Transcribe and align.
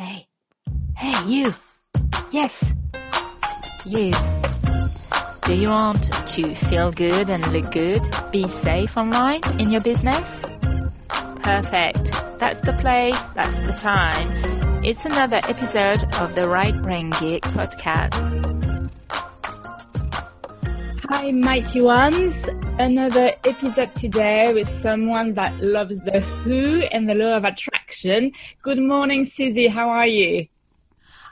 Hey, 0.00 0.26
hey, 0.96 1.28
you. 1.28 1.52
Yes, 2.30 2.72
you. 3.84 4.12
Do 5.44 5.54
you 5.54 5.68
want 5.68 6.04
to 6.28 6.54
feel 6.54 6.90
good 6.90 7.28
and 7.28 7.46
look 7.52 7.70
good? 7.70 8.00
Be 8.32 8.48
safe 8.48 8.96
online 8.96 9.42
in 9.58 9.70
your 9.70 9.82
business? 9.82 10.40
Perfect. 11.42 12.12
That's 12.38 12.62
the 12.62 12.74
place, 12.80 13.20
that's 13.34 13.60
the 13.60 13.74
time. 13.74 14.82
It's 14.82 15.04
another 15.04 15.42
episode 15.44 16.02
of 16.14 16.34
the 16.34 16.48
Right 16.48 16.80
Brain 16.80 17.10
Geek 17.20 17.42
podcast. 17.42 18.16
Hi, 21.10 21.30
mighty 21.32 21.82
ones. 21.82 22.48
Another 22.78 23.32
episode 23.44 23.94
today 23.94 24.54
with 24.54 24.66
someone 24.70 25.34
that 25.34 25.62
loves 25.62 26.00
the 26.00 26.20
who 26.20 26.84
and 26.90 27.06
the 27.06 27.14
law 27.14 27.36
of 27.36 27.44
attraction. 27.44 27.79
Good 28.62 28.78
morning, 28.78 29.24
Suzie. 29.24 29.68
How 29.68 29.88
are 29.88 30.06
you? 30.06 30.46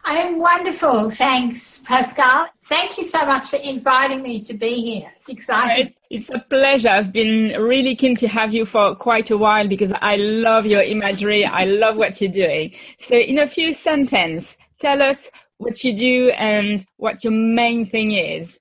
I 0.05 0.15
am 0.19 0.39
wonderful. 0.39 1.11
Thanks, 1.11 1.81
Pascale. 1.81 2.49
Thank 2.65 2.97
you 2.99 3.05
so 3.05 3.27
much 3.27 3.49
for 3.49 3.57
inviting 3.57 4.23
me 4.23 4.43
to 4.43 4.55
be 4.55 4.81
here. 4.81 5.13
It's 5.19 5.29
exciting. 5.29 5.89
It's, 6.11 6.29
it's 6.29 6.31
a 6.31 6.39
pleasure. 6.49 6.89
I've 6.89 7.13
been 7.13 7.61
really 7.61 7.95
keen 7.95 8.17
to 8.17 8.29
have 8.29 8.55
you 8.55 8.65
for 8.65 8.95
quite 8.95 9.31
a 9.31 9.37
while 9.37 9.69
because 9.69 9.93
I 10.01 10.17
love 10.17 10.67
your 10.67 10.83
imagery. 10.83 11.45
I 11.45 11.65
love 11.65 11.97
what 11.97 12.21
you're 12.21 12.33
doing. 12.33 12.75
So, 12.99 13.17
in 13.17 13.39
a 13.39 13.47
few 13.47 13.75
sentences, 13.75 14.57
tell 14.79 15.03
us 15.03 15.31
what 15.59 15.85
you 15.85 15.95
do 15.95 16.31
and 16.31 16.87
what 16.97 17.23
your 17.23 17.33
main 17.33 17.85
thing 17.85 18.13
is. 18.13 18.61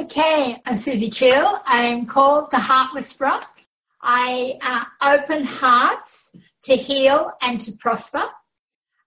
Okay, 0.00 0.62
I'm 0.64 0.74
Suzie 0.74 1.12
Cheel. 1.12 1.60
I'm 1.66 2.06
called 2.06 2.52
the 2.52 2.58
Heart 2.58 2.94
Whisperer. 2.94 3.40
I 4.00 4.56
uh, 4.62 4.84
open 5.18 5.42
hearts 5.44 6.30
to 6.62 6.76
heal 6.76 7.32
and 7.40 7.60
to 7.60 7.72
prosper. 7.72 8.24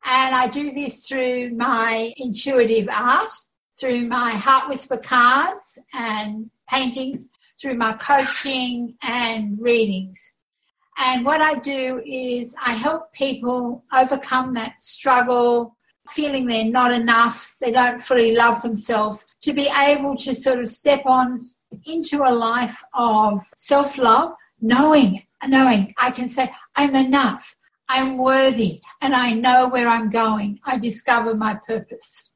And 0.03 0.35
I 0.35 0.47
do 0.47 0.71
this 0.71 1.07
through 1.07 1.51
my 1.51 2.13
intuitive 2.17 2.89
art, 2.89 3.31
through 3.79 4.07
my 4.07 4.31
Heart 4.31 4.69
Whisper 4.69 4.97
cards 4.97 5.77
and 5.93 6.49
paintings, 6.69 7.29
through 7.59 7.75
my 7.75 7.93
coaching 7.93 8.95
and 9.03 9.59
readings. 9.59 10.33
And 10.97 11.25
what 11.25 11.41
I 11.41 11.55
do 11.55 12.01
is 12.05 12.55
I 12.63 12.73
help 12.73 13.13
people 13.13 13.83
overcome 13.93 14.53
that 14.53 14.81
struggle, 14.81 15.77
feeling 16.09 16.45
they're 16.45 16.65
not 16.65 16.91
enough, 16.91 17.55
they 17.59 17.71
don't 17.71 18.01
fully 18.01 18.35
love 18.35 18.61
themselves, 18.61 19.25
to 19.41 19.53
be 19.53 19.69
able 19.75 20.15
to 20.17 20.35
sort 20.35 20.59
of 20.59 20.69
step 20.69 21.05
on 21.05 21.49
into 21.85 22.23
a 22.23 22.33
life 22.33 22.83
of 22.93 23.41
self 23.55 23.97
love, 23.97 24.33
knowing, 24.59 25.23
knowing 25.47 25.93
I 25.97 26.11
can 26.11 26.29
say, 26.29 26.51
I'm 26.75 26.95
enough, 26.95 27.55
I'm 27.89 28.17
worthy, 28.17 28.81
and 29.01 29.13
I 29.13 29.33
know 29.33 29.69
where 29.69 29.87
I'm 29.87 30.09
going. 30.09 30.59
I 30.65 30.77
discover 30.77 31.35
my 31.35 31.55
purpose. 31.67 32.31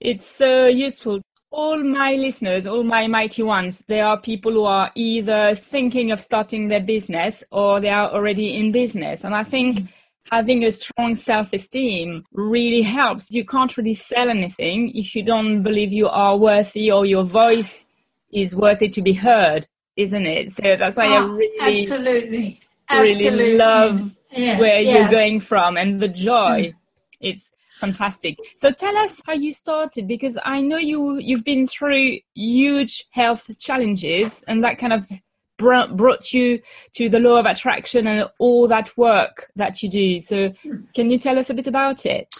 It's 0.00 0.26
so 0.26 0.66
useful. 0.66 1.20
All 1.50 1.82
my 1.82 2.14
listeners, 2.14 2.66
all 2.66 2.82
my 2.82 3.06
mighty 3.06 3.42
ones, 3.42 3.84
they 3.86 4.00
are 4.00 4.20
people 4.20 4.52
who 4.52 4.64
are 4.64 4.90
either 4.94 5.54
thinking 5.54 6.10
of 6.10 6.20
starting 6.20 6.68
their 6.68 6.80
business 6.80 7.44
or 7.52 7.80
they 7.80 7.90
are 7.90 8.10
already 8.10 8.56
in 8.56 8.72
business. 8.72 9.24
And 9.24 9.34
I 9.34 9.44
think 9.44 9.88
having 10.30 10.64
a 10.64 10.72
strong 10.72 11.14
self-esteem 11.14 12.24
really 12.32 12.82
helps. 12.82 13.30
You 13.30 13.44
can't 13.44 13.76
really 13.76 13.94
sell 13.94 14.28
anything 14.30 14.90
if 14.96 15.14
you 15.14 15.22
don't 15.22 15.62
believe 15.62 15.92
you 15.92 16.08
are 16.08 16.36
worthy 16.36 16.90
or 16.90 17.06
your 17.06 17.24
voice 17.24 17.84
is 18.32 18.56
worthy 18.56 18.88
to 18.88 19.02
be 19.02 19.12
heard, 19.12 19.66
isn't 19.96 20.26
it? 20.26 20.52
So 20.52 20.76
that's 20.76 20.96
why 20.96 21.06
oh, 21.06 21.12
I 21.12 21.16
ah, 21.18 21.26
really, 21.26 21.82
absolutely, 21.82 22.60
really 22.90 23.12
absolutely. 23.12 23.56
love 23.56 24.10
yeah. 24.30 24.58
where 24.58 24.80
yeah. 24.80 24.98
you're 24.98 25.10
going 25.10 25.40
from 25.40 25.76
and 25.76 26.00
the 26.00 26.08
joy. 26.08 26.66
Mm. 26.66 26.74
It's 27.20 27.50
fantastic. 27.78 28.38
So 28.56 28.70
tell 28.70 28.96
us 28.96 29.20
how 29.26 29.34
you 29.34 29.52
started 29.52 30.06
because 30.06 30.38
I 30.44 30.60
know 30.60 30.76
you 30.76 31.18
you've 31.18 31.44
been 31.44 31.66
through 31.66 32.18
huge 32.34 33.06
health 33.10 33.50
challenges 33.58 34.42
and 34.46 34.62
that 34.64 34.78
kind 34.78 34.92
of 34.92 35.08
brought 35.56 36.32
you 36.32 36.60
to 36.94 37.08
the 37.08 37.20
law 37.20 37.38
of 37.38 37.46
attraction 37.46 38.06
and 38.06 38.28
all 38.38 38.66
that 38.68 38.96
work 38.96 39.50
that 39.56 39.82
you 39.82 39.88
do. 39.88 40.20
So, 40.20 40.52
can 40.94 41.10
you 41.10 41.18
tell 41.18 41.38
us 41.38 41.50
a 41.50 41.54
bit 41.54 41.66
about 41.66 42.06
it? 42.06 42.34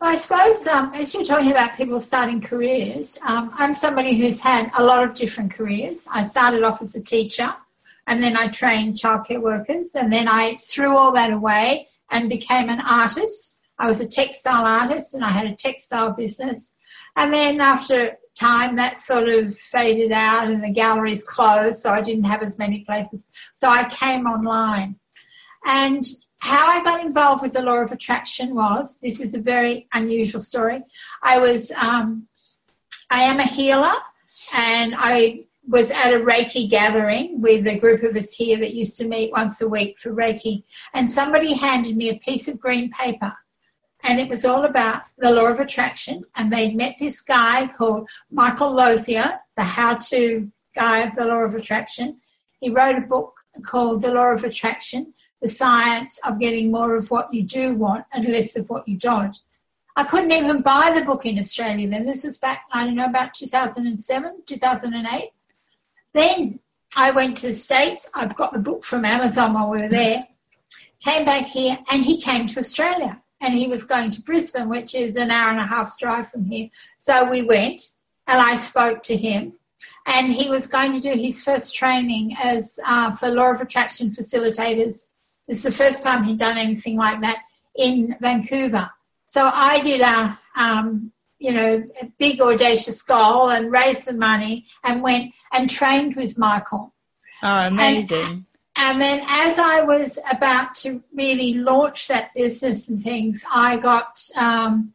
Well, 0.00 0.12
I 0.12 0.16
suppose 0.16 0.66
um, 0.66 0.92
as 0.94 1.12
you're 1.12 1.24
talking 1.24 1.50
about 1.50 1.76
people 1.76 2.00
starting 2.00 2.40
careers, 2.40 3.18
um, 3.26 3.50
I'm 3.54 3.74
somebody 3.74 4.14
who's 4.14 4.40
had 4.40 4.70
a 4.78 4.82
lot 4.82 5.06
of 5.06 5.14
different 5.14 5.52
careers. 5.52 6.08
I 6.10 6.24
started 6.24 6.62
off 6.62 6.80
as 6.80 6.94
a 6.94 7.02
teacher, 7.02 7.52
and 8.10 8.20
then 8.20 8.36
I 8.36 8.48
trained 8.48 8.96
childcare 8.96 9.40
workers, 9.40 9.94
and 9.94 10.12
then 10.12 10.26
I 10.26 10.56
threw 10.56 10.96
all 10.96 11.12
that 11.12 11.32
away 11.32 11.86
and 12.10 12.28
became 12.28 12.68
an 12.68 12.80
artist. 12.80 13.54
I 13.78 13.86
was 13.86 14.00
a 14.00 14.08
textile 14.08 14.66
artist, 14.66 15.14
and 15.14 15.24
I 15.24 15.28
had 15.28 15.46
a 15.46 15.54
textile 15.54 16.12
business. 16.12 16.72
And 17.14 17.32
then 17.32 17.60
after 17.60 18.18
time 18.36 18.74
that 18.76 18.98
sort 18.98 19.28
of 19.28 19.56
faded 19.56 20.10
out 20.10 20.50
and 20.50 20.64
the 20.64 20.72
galleries 20.72 21.22
closed, 21.22 21.78
so 21.78 21.92
I 21.92 22.02
didn't 22.02 22.24
have 22.24 22.42
as 22.42 22.58
many 22.58 22.84
places. 22.84 23.28
So 23.54 23.68
I 23.68 23.88
came 23.88 24.26
online. 24.26 24.96
And 25.64 26.04
how 26.38 26.66
I 26.66 26.82
got 26.82 27.06
involved 27.06 27.42
with 27.42 27.52
the 27.52 27.62
law 27.62 27.76
of 27.76 27.92
attraction 27.92 28.56
was 28.56 28.98
this 29.00 29.20
is 29.20 29.36
a 29.36 29.40
very 29.40 29.86
unusual 29.92 30.40
story. 30.40 30.82
I 31.22 31.38
was, 31.38 31.70
um, 31.80 32.26
I 33.08 33.22
am 33.22 33.38
a 33.38 33.46
healer, 33.46 33.94
and 34.52 34.96
I 34.98 35.44
was 35.70 35.90
at 35.90 36.12
a 36.12 36.18
Reiki 36.18 36.68
gathering 36.68 37.40
with 37.40 37.66
a 37.66 37.78
group 37.78 38.02
of 38.02 38.16
us 38.16 38.32
here 38.32 38.58
that 38.58 38.74
used 38.74 38.98
to 38.98 39.06
meet 39.06 39.32
once 39.32 39.60
a 39.60 39.68
week 39.68 39.98
for 40.00 40.10
Reiki, 40.12 40.64
and 40.94 41.08
somebody 41.08 41.54
handed 41.54 41.96
me 41.96 42.10
a 42.10 42.18
piece 42.18 42.48
of 42.48 42.60
green 42.60 42.90
paper 42.90 43.32
and 44.02 44.20
it 44.20 44.28
was 44.28 44.44
all 44.44 44.64
about 44.64 45.02
the 45.18 45.30
law 45.30 45.46
of 45.46 45.60
attraction. 45.60 46.24
And 46.36 46.52
they'd 46.52 46.76
met 46.76 46.96
this 46.98 47.20
guy 47.20 47.68
called 47.68 48.08
Michael 48.30 48.72
Losier, 48.72 49.38
the 49.56 49.62
how 49.62 49.96
to 49.96 50.50
guy 50.74 51.00
of 51.00 51.14
the 51.14 51.26
law 51.26 51.40
of 51.40 51.54
attraction. 51.54 52.20
He 52.60 52.70
wrote 52.70 52.96
a 52.96 53.02
book 53.02 53.34
called 53.62 54.02
The 54.02 54.12
Law 54.12 54.32
of 54.32 54.44
Attraction 54.44 55.12
The 55.40 55.48
Science 55.48 56.20
of 56.24 56.38
Getting 56.38 56.70
More 56.70 56.94
of 56.96 57.10
What 57.10 57.32
You 57.32 57.42
Do 57.42 57.74
Want 57.74 58.04
and 58.12 58.26
Less 58.26 58.56
of 58.56 58.68
What 58.70 58.86
You 58.86 58.96
Don't. 58.96 59.38
I 59.96 60.04
couldn't 60.04 60.32
even 60.32 60.62
buy 60.62 60.92
the 60.94 61.04
book 61.04 61.26
in 61.26 61.38
Australia 61.38 61.88
then. 61.88 62.06
This 62.06 62.24
is 62.24 62.38
back, 62.38 62.64
I 62.72 62.84
don't 62.84 62.94
know, 62.94 63.06
about 63.06 63.34
2007, 63.34 64.42
2008. 64.46 65.30
Then 66.14 66.60
I 66.96 67.10
went 67.10 67.38
to 67.38 67.48
the 67.48 67.54
States. 67.54 68.10
I've 68.14 68.36
got 68.36 68.52
the 68.52 68.58
book 68.58 68.84
from 68.84 69.04
Amazon 69.04 69.54
while 69.54 69.70
we 69.70 69.82
were 69.82 69.88
there. 69.88 70.26
Came 71.02 71.24
back 71.24 71.46
here 71.46 71.78
and 71.90 72.04
he 72.04 72.20
came 72.20 72.46
to 72.48 72.58
Australia 72.58 73.22
and 73.40 73.54
he 73.54 73.68
was 73.68 73.84
going 73.84 74.10
to 74.10 74.20
Brisbane, 74.22 74.68
which 74.68 74.94
is 74.94 75.16
an 75.16 75.30
hour 75.30 75.50
and 75.50 75.58
a 75.58 75.66
half's 75.66 75.96
drive 75.96 76.30
from 76.30 76.44
here. 76.44 76.68
So 76.98 77.28
we 77.28 77.42
went, 77.42 77.80
and 78.26 78.40
I 78.40 78.56
spoke 78.56 79.02
to 79.04 79.16
him, 79.16 79.54
and 80.06 80.32
he 80.32 80.50
was 80.50 80.66
going 80.66 80.92
to 80.92 81.00
do 81.00 81.18
his 81.18 81.42
first 81.42 81.74
training 81.74 82.36
as 82.42 82.78
uh, 82.84 83.16
for 83.16 83.30
law 83.30 83.52
of 83.52 83.60
attraction 83.60 84.10
facilitators. 84.10 85.06
This 85.48 85.58
is 85.58 85.62
the 85.62 85.72
first 85.72 86.02
time 86.02 86.22
he'd 86.22 86.38
done 86.38 86.58
anything 86.58 86.96
like 86.96 87.20
that 87.22 87.38
in 87.76 88.16
Vancouver. 88.20 88.90
So 89.24 89.50
I 89.52 89.80
did 89.80 90.00
a, 90.00 90.38
um, 90.54 91.12
you 91.40 91.52
know, 91.52 91.82
a 92.00 92.06
big 92.18 92.40
audacious 92.40 93.02
goal 93.02 93.48
and 93.48 93.72
raised 93.72 94.04
the 94.04 94.12
money 94.12 94.66
and 94.84 95.02
went 95.02 95.32
and 95.52 95.68
trained 95.68 96.14
with 96.14 96.38
Michael. 96.38 96.94
Oh, 97.42 97.48
amazing. 97.48 98.20
And, 98.20 98.44
and 98.76 99.02
then 99.02 99.24
as 99.26 99.58
I 99.58 99.82
was 99.82 100.18
about 100.30 100.74
to 100.76 101.02
really 101.14 101.54
launch 101.54 102.08
that 102.08 102.32
business 102.34 102.88
and 102.88 103.02
things, 103.02 103.44
I 103.50 103.78
got 103.78 104.22
um, 104.36 104.92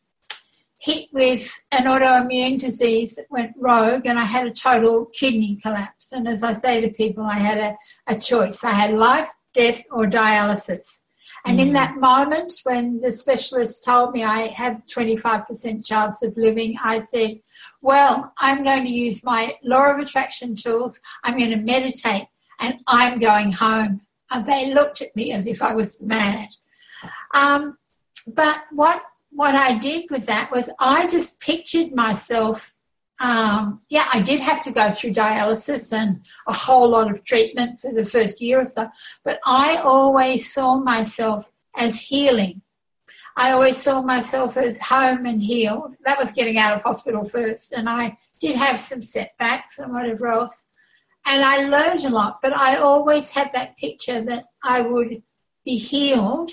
hit 0.78 1.10
with 1.12 1.52
an 1.72 1.86
autoimmune 1.86 2.60
disease 2.60 3.16
that 3.16 3.26
went 3.32 3.56
rogue 3.58 4.06
and 4.06 4.20
I 4.20 4.26
had 4.26 4.46
a 4.46 4.52
total 4.52 5.06
kidney 5.06 5.56
collapse. 5.56 6.12
And 6.12 6.28
as 6.28 6.44
I 6.44 6.54
say 6.54 6.80
to 6.82 6.90
people, 6.90 7.24
I 7.24 7.40
had 7.40 7.58
a, 7.58 7.78
a 8.06 8.20
choice. 8.20 8.64
I 8.64 8.72
had 8.72 8.94
life, 8.94 9.30
death, 9.56 9.82
or 9.90 10.06
dialysis. 10.06 11.05
And 11.46 11.60
mm. 11.60 11.64
in 11.64 11.74
that 11.74 11.98
moment, 11.98 12.54
when 12.64 13.02
the 13.02 13.12
specialist 13.12 13.84
told 13.84 14.14
me 14.14 14.24
I 14.24 14.48
had 14.48 14.86
25% 14.88 15.86
chance 15.86 16.24
of 16.24 16.36
living, 16.36 16.76
I 16.84 17.00
said, 17.00 17.40
Well, 17.82 18.34
I'm 18.38 18.64
going 18.64 18.86
to 18.86 18.92
use 18.92 19.24
my 19.24 19.56
law 19.64 19.92
of 19.92 20.00
attraction 20.00 20.56
tools. 20.56 21.00
I'm 21.24 21.38
going 21.38 21.52
to 21.52 21.58
meditate 21.58 22.28
and 22.60 22.80
I'm 22.88 23.20
going 23.20 23.52
home. 23.52 24.02
And 24.32 24.46
they 24.46 24.74
looked 24.74 25.02
at 25.02 25.16
me 25.16 25.32
as 25.32 25.46
if 25.46 25.62
I 25.62 25.76
was 25.76 26.02
mad. 26.02 26.50
Um, 27.34 27.78
but 28.28 28.64
what 28.72 29.04
what 29.32 29.54
I 29.54 29.78
did 29.78 30.10
with 30.10 30.26
that 30.28 30.50
was 30.52 30.72
I 30.80 31.08
just 31.08 31.40
pictured 31.40 31.94
myself. 31.94 32.72
Um, 33.20 33.82
yeah, 33.90 34.10
I 34.12 34.22
did 34.22 34.42
have 34.42 34.64
to 34.66 34.72
go 34.72 34.92
through 34.92 35.14
dialysis 35.14 35.94
and 35.94 36.26
a 36.48 36.54
whole 36.54 36.90
lot 36.90 37.10
of 37.10 37.24
treatment 37.24 37.80
for 37.80 37.94
the 37.94 38.06
first 38.06 38.42
year 38.42 38.62
or 38.62 38.66
so, 38.66 38.90
but 39.24 39.40
I 39.46 39.78
always 39.78 40.54
saw 40.54 40.78
myself 40.80 41.50
as 41.78 42.00
healing. 42.00 42.62
I 43.38 43.52
always 43.52 43.78
saw 43.78 44.02
myself 44.02 44.58
as 44.58 44.82
home 44.82 45.26
and 45.26 45.42
healed. 45.42 45.96
That 46.06 46.20
was 46.20 46.34
getting 46.34 46.58
out 46.58 46.76
of 46.76 46.84
hospital 46.84 47.28
first, 47.28 47.72
and 47.72 47.88
I 47.88 48.18
did 48.40 48.56
have 48.56 48.80
some 48.80 49.02
setbacks 49.02 49.80
and 49.80 49.94
whatever 49.94 50.28
else 50.28 50.68
and 51.26 51.44
I 51.44 51.68
learned 51.68 52.06
a 52.06 52.10
lot, 52.10 52.40
but 52.42 52.56
I 52.56 52.78
always 52.78 53.30
had 53.32 53.52
that 53.54 53.78
picture 53.78 54.24
that 54.26 54.46
I 54.64 54.82
would 54.82 55.24
be 55.64 55.78
healed. 55.78 56.52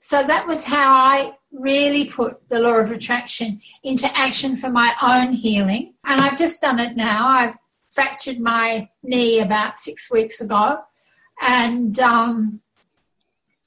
So 0.00 0.22
that 0.22 0.46
was 0.46 0.64
how 0.64 0.92
I 0.92 1.36
really 1.52 2.10
put 2.10 2.48
the 2.48 2.58
law 2.58 2.76
of 2.76 2.90
attraction 2.90 3.60
into 3.82 4.06
action 4.16 4.56
for 4.56 4.70
my 4.70 4.92
own 5.02 5.32
healing. 5.32 5.94
And 6.04 6.20
I've 6.20 6.38
just 6.38 6.60
done 6.60 6.78
it 6.78 6.96
now. 6.96 7.26
I've 7.26 7.54
fractured 7.92 8.40
my 8.40 8.88
knee 9.02 9.40
about 9.40 9.78
six 9.78 10.10
weeks 10.10 10.40
ago. 10.40 10.78
And 11.40 11.98
um, 12.00 12.60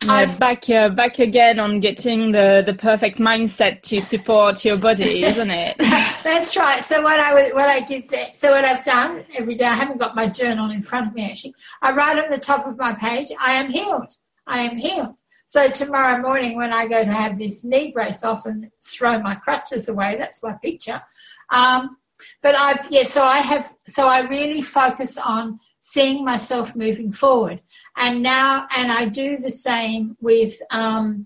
yeah, 0.05 0.37
back 0.37 0.69
uh, 0.69 0.89
back 0.89 1.19
again 1.19 1.59
on 1.59 1.81
getting 1.81 2.31
the, 2.31 2.63
the 2.65 2.73
perfect 2.73 3.19
mindset 3.19 3.81
to 3.83 3.99
support 3.99 4.63
your 4.63 4.77
body, 4.77 5.23
isn't 5.31 5.51
it? 5.51 5.75
That's 6.23 6.55
right. 6.55 6.83
So 6.83 7.01
what 7.01 7.19
I 7.19 7.49
what 7.51 7.67
I 7.67 7.81
did 7.81 8.07
that. 8.09 8.37
So 8.37 8.51
what 8.51 8.63
I've 8.63 8.85
done 8.85 9.25
every 9.37 9.55
day. 9.55 9.65
I 9.65 9.73
haven't 9.73 9.97
got 9.97 10.15
my 10.15 10.29
journal 10.29 10.71
in 10.71 10.81
front 10.81 11.07
of 11.07 11.13
me 11.13 11.29
actually. 11.29 11.53
I 11.81 11.91
write 11.91 12.17
at 12.17 12.29
the 12.29 12.37
top 12.37 12.65
of 12.65 12.77
my 12.77 12.93
page. 12.95 13.31
I 13.39 13.53
am 13.53 13.69
healed. 13.69 14.15
I 14.47 14.61
am 14.61 14.77
healed. 14.77 15.15
So 15.49 15.67
tomorrow 15.67 16.21
morning, 16.21 16.57
when 16.57 16.71
I 16.71 16.87
go 16.87 17.03
to 17.03 17.11
have 17.11 17.37
this 17.39 17.65
knee 17.65 17.91
brace 17.91 18.23
off 18.23 18.45
and 18.45 18.71
throw 18.81 19.19
my 19.19 19.33
crutches 19.33 19.89
away, 19.89 20.15
that's 20.15 20.43
my 20.43 20.53
picture. 20.53 21.01
Um, 21.49 21.97
but 22.43 22.53
I've 22.55 22.85
yeah. 22.91 23.03
So 23.03 23.23
I 23.23 23.39
have. 23.39 23.67
So 23.87 24.07
I 24.07 24.19
really 24.27 24.61
focus 24.61 25.17
on 25.17 25.59
seeing 25.79 26.23
myself 26.23 26.75
moving 26.75 27.11
forward. 27.11 27.61
And 27.97 28.21
now, 28.21 28.67
and 28.75 28.91
I 28.91 29.09
do 29.09 29.37
the 29.37 29.49
same 29.49 30.15
with, 30.21 30.61
um, 30.69 31.25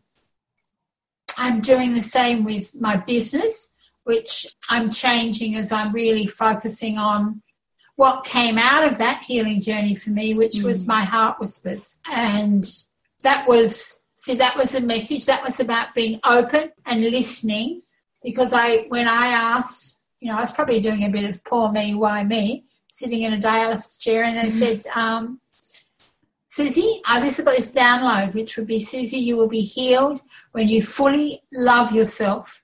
I'm 1.37 1.59
doing 1.59 1.93
the 1.93 2.01
same 2.01 2.45
with 2.45 2.73
my 2.73 2.95
business, 2.95 3.73
which 4.05 4.47
I'm 4.69 4.89
changing 4.89 5.55
as 5.55 5.73
I'm 5.73 5.91
really 5.91 6.27
focusing 6.27 6.97
on 6.97 7.41
what 7.97 8.23
came 8.23 8.57
out 8.57 8.89
of 8.89 8.99
that 8.99 9.23
healing 9.23 9.59
journey 9.59 9.95
for 9.95 10.11
me, 10.11 10.33
which 10.33 10.55
mm. 10.55 10.63
was 10.63 10.87
my 10.87 11.03
heart 11.03 11.41
whispers. 11.41 11.99
And 12.09 12.65
that 13.23 13.45
was, 13.47 14.01
see, 14.23 14.35
that 14.35 14.55
was 14.55 14.73
a 14.73 14.81
message. 14.81 15.25
That 15.25 15.43
was 15.43 15.59
about 15.59 15.93
being 15.93 16.19
open 16.23 16.71
and 16.85 17.01
listening 17.01 17.81
because 18.23 18.53
I, 18.53 18.85
when 18.87 19.07
I 19.07 19.27
asked, 19.27 19.97
you 20.21 20.31
know, 20.31 20.37
I 20.37 20.41
was 20.41 20.51
probably 20.51 20.79
doing 20.79 21.03
a 21.03 21.09
bit 21.09 21.29
of 21.29 21.43
poor 21.43 21.71
me, 21.71 21.93
why 21.93 22.23
me? 22.23 22.65
sitting 22.93 23.23
in 23.23 23.33
a 23.33 23.41
dialysis 23.41 23.99
chair, 23.99 24.23
and 24.23 24.37
they 24.37 24.51
mm-hmm. 24.51 24.59
said, 24.59 24.87
um, 24.93 25.41
Suzie, 26.47 27.01
I've 27.07 27.23
just 27.23 27.43
got 27.43 27.57
this 27.57 27.71
download, 27.71 28.35
which 28.35 28.55
would 28.55 28.67
be 28.67 28.79
Suzie, 28.79 29.19
you 29.19 29.35
will 29.35 29.49
be 29.49 29.61
healed 29.61 30.21
when 30.51 30.69
you 30.69 30.83
fully 30.83 31.41
love 31.51 31.91
yourself 31.91 32.63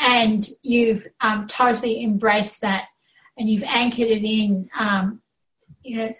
and 0.00 0.48
you've 0.62 1.06
um, 1.20 1.46
totally 1.46 2.02
embraced 2.02 2.62
that 2.62 2.86
and 3.36 3.46
you've 3.46 3.64
anchored 3.64 4.08
it 4.08 4.24
in, 4.24 4.70
um, 4.78 5.20
you 5.82 5.98
know, 5.98 6.10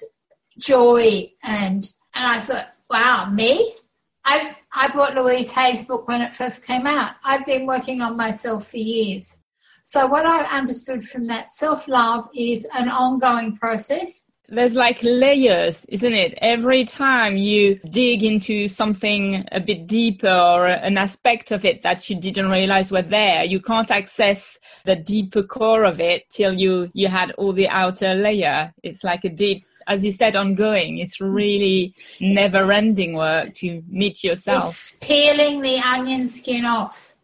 joy. 0.59 1.33
And, 1.43 1.91
and 2.15 2.27
I 2.27 2.41
thought, 2.41 2.75
wow, 2.91 3.31
me? 3.31 3.75
I, 4.25 4.56
I 4.73 4.88
bought 4.88 5.15
Louise 5.15 5.53
Hay's 5.53 5.85
book 5.85 6.09
when 6.09 6.23
it 6.23 6.35
first 6.35 6.65
came 6.65 6.87
out. 6.87 7.17
I've 7.25 7.44
been 7.44 7.67
working 7.67 8.00
on 8.00 8.17
myself 8.17 8.69
for 8.69 8.79
years. 8.79 9.41
So, 9.85 10.06
what 10.06 10.25
I 10.25 10.44
understood 10.44 11.05
from 11.05 11.26
that 11.26 11.50
self 11.50 11.87
love 11.88 12.29
is 12.35 12.67
an 12.75 12.88
ongoing 12.88 13.56
process. 13.56 14.26
There's 14.49 14.75
like 14.75 14.99
layers, 15.03 15.87
isn't 15.87 16.12
it? 16.12 16.38
Every 16.43 16.85
time 16.85 17.37
you 17.37 17.76
dig 17.91 18.23
into 18.23 18.69
something 18.69 19.47
a 19.53 19.61
bit 19.61 19.87
deeper 19.87 20.29
or 20.29 20.67
an 20.67 20.99
aspect 20.99 21.50
of 21.50 21.65
it 21.65 21.81
that 21.82 22.11
you 22.11 22.17
didn't 22.17 22.50
realize 22.50 22.91
were 22.91 23.00
there, 23.00 23.44
you 23.44 23.59
can't 23.61 23.91
access 23.91 24.59
the 24.85 24.97
deeper 24.97 25.43
core 25.43 25.85
of 25.85 25.99
it 25.99 26.29
till 26.29 26.53
you, 26.53 26.91
you 26.93 27.09
had 27.09 27.31
all 27.32 27.55
the 27.55 27.69
outer 27.69 28.15
layer. 28.15 28.73
It's 28.82 29.03
like 29.03 29.25
a 29.25 29.31
deep 29.31 29.65
as 29.87 30.05
you 30.05 30.13
said, 30.13 30.37
ongoing. 30.37 30.99
It's 30.99 31.21
really 31.21 31.95
never 32.21 32.71
ending 32.73 33.15
work 33.15 33.55
to 33.55 33.83
meet 33.89 34.25
yourself. 34.25 34.71
It's 34.71 34.99
peeling 35.01 35.61
the 35.61 35.79
onion 35.79 36.29
skin 36.29 36.65
off 36.65 37.15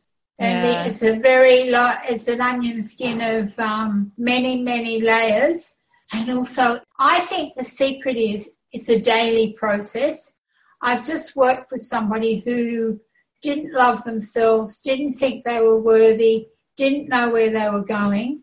and 0.41 0.67
yeah. 0.67 0.85
it's 0.85 1.03
a 1.03 1.19
very 1.19 1.71
lot 1.71 1.99
it's 2.09 2.27
an 2.27 2.41
onion 2.41 2.83
skin 2.83 3.21
of 3.21 3.57
um, 3.59 4.11
many 4.17 4.61
many 4.63 5.01
layers 5.01 5.77
and 6.13 6.31
also 6.31 6.81
i 6.99 7.21
think 7.21 7.55
the 7.55 7.65
secret 7.65 8.17
is 8.17 8.53
it's 8.73 8.89
a 8.89 8.99
daily 8.99 9.53
process 9.53 10.35
i've 10.83 11.05
just 11.05 11.37
worked 11.37 11.71
with 11.71 11.83
somebody 11.83 12.43
who 12.45 12.99
didn't 13.43 13.73
love 13.73 14.03
themselves 14.05 14.81
didn't 14.83 15.15
think 15.15 15.45
they 15.45 15.61
were 15.61 15.81
worthy 15.81 16.47
didn't 16.77 17.09
know 17.09 17.29
where 17.29 17.51
they 17.51 17.69
were 17.69 17.85
going 17.85 18.43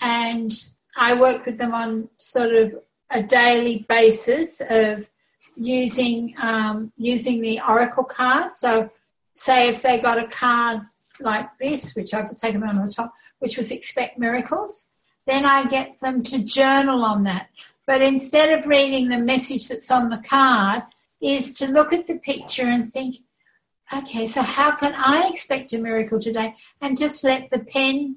and 0.00 0.64
i 0.96 1.18
worked 1.20 1.44
with 1.44 1.58
them 1.58 1.74
on 1.74 2.08
sort 2.18 2.54
of 2.54 2.74
a 3.10 3.22
daily 3.22 3.84
basis 3.88 4.62
of 4.68 5.08
using 5.56 6.34
um, 6.40 6.92
using 6.96 7.40
the 7.40 7.60
oracle 7.66 8.04
card 8.04 8.52
so 8.52 8.90
say 9.34 9.68
if 9.68 9.82
they 9.82 9.98
got 10.00 10.18
a 10.18 10.26
card 10.26 10.82
like 11.20 11.48
this, 11.58 11.94
which 11.94 12.14
I've 12.14 12.28
just 12.28 12.40
taken 12.40 12.62
on 12.62 12.84
the 12.84 12.92
top, 12.92 13.12
which 13.38 13.56
was 13.56 13.70
expect 13.70 14.18
miracles, 14.18 14.90
then 15.26 15.44
I 15.44 15.66
get 15.66 16.00
them 16.00 16.22
to 16.24 16.42
journal 16.42 17.04
on 17.04 17.24
that. 17.24 17.48
But 17.86 18.02
instead 18.02 18.58
of 18.58 18.66
reading 18.66 19.08
the 19.08 19.18
message 19.18 19.68
that's 19.68 19.90
on 19.90 20.10
the 20.10 20.22
card, 20.28 20.82
is 21.20 21.54
to 21.58 21.66
look 21.66 21.92
at 21.92 22.06
the 22.06 22.18
picture 22.18 22.66
and 22.66 22.90
think, 22.90 23.16
okay, 23.94 24.26
so 24.26 24.40
how 24.40 24.74
can 24.74 24.94
I 24.94 25.28
expect 25.28 25.72
a 25.72 25.78
miracle 25.78 26.18
today? 26.18 26.54
And 26.80 26.96
just 26.96 27.24
let 27.24 27.50
the 27.50 27.58
pen 27.58 28.16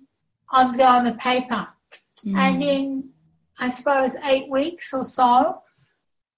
on 0.49 0.77
go 0.77 0.85
on 0.85 1.03
the 1.03 1.13
paper. 1.13 1.67
Mm. 2.25 2.37
And 2.37 2.63
in, 2.63 3.09
I 3.59 3.69
suppose, 3.69 4.15
eight 4.23 4.49
weeks 4.49 4.93
or 4.93 5.03
so, 5.03 5.61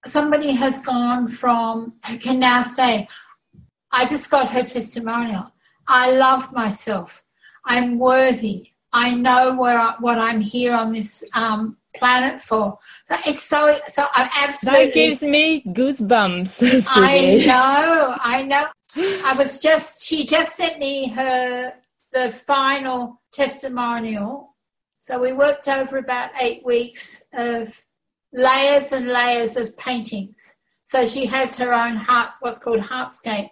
somebody 0.06 0.52
has 0.52 0.82
gone 0.82 1.28
from, 1.28 1.94
who 2.08 2.18
can 2.18 2.40
now 2.40 2.62
say, 2.62 3.08
I 3.92 4.06
just 4.06 4.30
got 4.30 4.52
her 4.52 4.64
testimonial. 4.64 5.52
I 5.88 6.12
love 6.12 6.52
myself. 6.52 7.24
I'm 7.66 7.98
worthy. 7.98 8.72
I 8.92 9.14
know 9.14 9.56
where 9.56 9.78
I, 9.78 9.96
what 10.00 10.18
I'm 10.18 10.42
here 10.42 10.74
on 10.74 10.94
this 10.94 11.24
um, 11.34 11.78
planet 11.96 12.42
for. 12.42 12.78
It's 13.26 13.44
so 13.44 13.78
so. 13.88 14.06
I'm 14.14 14.30
absolutely. 14.34 14.86
That 14.86 14.94
gives 14.94 15.22
me 15.22 15.64
goosebumps. 15.64 16.86
I 16.88 17.46
know. 17.46 18.16
I 18.20 18.44
know. 18.44 18.68
I 18.96 19.34
was 19.38 19.62
just. 19.62 20.06
She 20.06 20.26
just 20.26 20.56
sent 20.56 20.80
me 20.80 21.10
her 21.10 21.74
the 22.14 22.32
final 22.48 23.22
testimonial. 23.34 24.55
So 25.08 25.20
we 25.20 25.34
worked 25.34 25.68
over 25.68 26.00
about 26.00 26.32
eight 26.42 26.66
weeks 26.66 27.24
of 27.32 27.80
layers 28.34 28.92
and 28.92 29.08
layers 29.08 29.56
of 29.56 29.78
paintings. 29.78 30.56
So 30.84 31.06
she 31.06 31.28
has 31.28 31.56
her 31.58 31.72
own 31.76 31.96
heart, 31.96 32.32
what's 32.40 32.58
called 32.58 32.80
heartscape, 32.80 33.52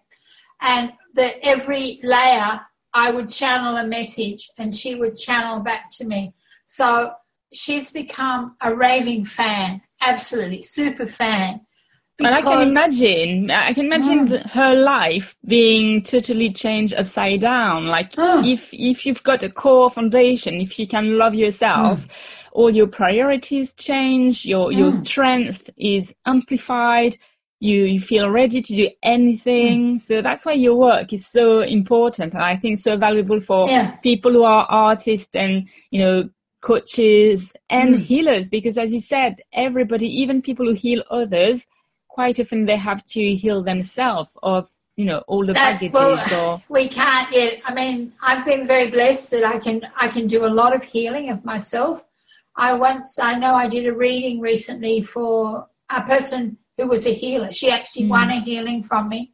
and 0.61 0.93
that 1.13 1.35
every 1.43 1.99
layer 2.01 2.59
I 2.95 3.11
would 3.11 3.29
channel 3.29 3.77
a 3.77 3.85
message 3.85 4.49
and 4.57 4.75
she 4.75 4.95
would 4.95 5.15
channel 5.15 5.59
back 5.59 5.91
to 5.91 6.05
me. 6.05 6.33
So 6.65 7.11
she's 7.53 7.91
become 7.91 8.55
a 8.59 8.73
raving 8.73 9.25
fan, 9.25 9.83
absolutely 10.01 10.63
super 10.63 11.05
fan. 11.05 11.61
And 12.25 12.35
I 12.35 12.41
can 12.41 12.67
imagine, 12.67 13.51
I 13.51 13.73
can 13.73 13.85
imagine 13.85 14.27
mm. 14.27 14.49
her 14.51 14.75
life 14.75 15.35
being 15.45 16.03
totally 16.03 16.51
changed 16.51 16.93
upside 16.93 17.41
down. 17.41 17.87
Like 17.87 18.13
mm. 18.13 18.47
if 18.51 18.73
if 18.73 19.05
you've 19.05 19.23
got 19.23 19.43
a 19.43 19.49
core 19.49 19.89
foundation, 19.89 20.61
if 20.61 20.79
you 20.79 20.87
can 20.87 21.17
love 21.17 21.35
yourself, 21.35 22.07
mm. 22.07 22.11
all 22.53 22.69
your 22.69 22.87
priorities 22.87 23.73
change, 23.73 24.45
your 24.45 24.71
your 24.71 24.91
mm. 24.91 25.05
strength 25.05 25.69
is 25.77 26.13
amplified 26.25 27.17
you, 27.63 27.85
you 27.85 28.01
feel 28.01 28.29
ready 28.29 28.61
to 28.61 28.75
do 28.75 28.89
anything. 29.03 29.95
Mm. 29.95 30.01
So 30.01 30.21
that's 30.21 30.45
why 30.45 30.51
your 30.51 30.75
work 30.75 31.13
is 31.13 31.25
so 31.25 31.61
important. 31.61 32.33
And 32.33 32.43
I 32.43 32.57
think 32.57 32.77
so 32.77 32.97
valuable 32.97 33.39
for 33.39 33.69
yeah. 33.69 33.91
people 34.03 34.33
who 34.33 34.43
are 34.43 34.65
artists 34.69 35.33
and, 35.33 35.69
you 35.89 35.99
know, 35.99 36.29
coaches 36.61 37.53
and 37.69 37.95
healers. 37.95 38.49
Because 38.49 38.77
as 38.77 38.91
you 38.91 38.99
said, 38.99 39.39
everybody, 39.53 40.07
even 40.07 40.41
people 40.41 40.65
who 40.65 40.73
heal 40.73 41.03
others, 41.09 41.65
quite 42.15 42.39
often 42.39 42.65
they 42.65 42.77
have 42.89 43.05
to 43.15 43.23
heal 43.43 43.61
themselves 43.63 44.31
of 44.43 44.69
you 44.95 45.05
know 45.05 45.19
all 45.27 45.45
the 45.45 45.53
that, 45.53 45.73
baggages 45.73 45.93
well, 45.93 46.41
or 46.41 46.63
we 46.77 46.87
can't 46.87 47.29
yet 47.33 47.59
i 47.65 47.73
mean 47.73 48.13
i've 48.21 48.45
been 48.45 48.67
very 48.73 48.89
blessed 48.97 49.31
that 49.31 49.43
i 49.43 49.57
can 49.57 49.81
i 50.05 50.07
can 50.07 50.27
do 50.27 50.45
a 50.45 50.55
lot 50.61 50.75
of 50.75 50.83
healing 50.83 51.29
of 51.29 51.43
myself 51.43 52.03
i 52.55 52.69
once 52.73 53.17
i 53.19 53.33
know 53.37 53.53
i 53.55 53.67
did 53.67 53.87
a 53.87 53.95
reading 54.05 54.39
recently 54.39 55.01
for 55.01 55.67
a 55.89 56.01
person 56.03 56.57
who 56.77 56.87
was 56.87 57.05
a 57.05 57.13
healer. 57.13 57.51
She 57.51 57.69
actually 57.69 58.05
mm. 58.05 58.09
won 58.09 58.29
a 58.29 58.39
healing 58.39 58.83
from 58.83 59.09
me, 59.09 59.33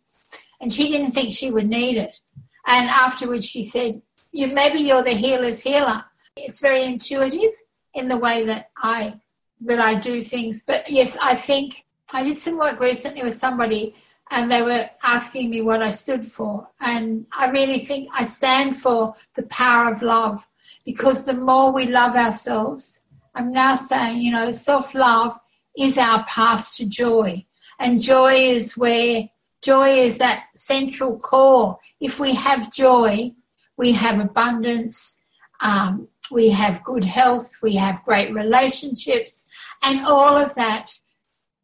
and 0.61 0.73
she 0.73 0.89
didn't 0.89 1.11
think 1.11 1.33
she 1.33 1.51
would 1.51 1.67
need 1.67 1.97
it. 1.97 2.19
And 2.67 2.89
afterwards, 2.89 3.45
she 3.45 3.63
said, 3.63 4.01
"You 4.31 4.47
maybe 4.47 4.79
you're 4.79 5.03
the 5.03 5.11
healer's 5.11 5.61
healer." 5.61 6.03
It's 6.35 6.59
very 6.59 6.85
intuitive 6.85 7.51
in 7.93 8.07
the 8.07 8.17
way 8.17 8.45
that 8.45 8.69
I 8.77 9.19
that 9.61 9.79
I 9.79 9.95
do 9.95 10.23
things. 10.23 10.61
But 10.65 10.89
yes, 10.89 11.17
I 11.21 11.35
think 11.35 11.85
I 12.11 12.23
did 12.23 12.37
some 12.37 12.57
work 12.57 12.79
recently 12.79 13.23
with 13.23 13.37
somebody, 13.37 13.95
and 14.31 14.51
they 14.51 14.61
were 14.61 14.89
asking 15.03 15.49
me 15.49 15.61
what 15.61 15.81
I 15.81 15.91
stood 15.91 16.25
for, 16.25 16.67
and 16.79 17.25
I 17.31 17.49
really 17.49 17.79
think 17.79 18.09
I 18.13 18.25
stand 18.25 18.77
for 18.77 19.15
the 19.35 19.43
power 19.43 19.93
of 19.93 20.01
love 20.01 20.47
because 20.85 21.25
the 21.25 21.33
more 21.33 21.71
we 21.71 21.85
love 21.85 22.15
ourselves, 22.15 23.01
I'm 23.35 23.51
now 23.51 23.75
saying, 23.75 24.19
you 24.21 24.31
know, 24.31 24.51
self 24.51 24.93
love 24.95 25.39
is 25.77 25.97
our 25.97 26.25
path 26.25 26.73
to 26.75 26.85
joy. 26.85 27.45
And 27.79 28.01
joy 28.01 28.33
is 28.33 28.75
where 28.75 29.29
joy 29.61 29.89
is 29.99 30.17
that 30.17 30.45
central 30.55 31.17
core. 31.19 31.77
If 31.99 32.19
we 32.19 32.33
have 32.33 32.71
joy, 32.71 33.33
we 33.77 33.91
have 33.93 34.19
abundance, 34.19 35.19
um, 35.61 36.07
we 36.31 36.49
have 36.49 36.83
good 36.83 37.03
health, 37.03 37.51
we 37.61 37.75
have 37.75 38.03
great 38.03 38.33
relationships, 38.33 39.43
and 39.81 40.05
all 40.05 40.35
of 40.35 40.53
that, 40.55 40.93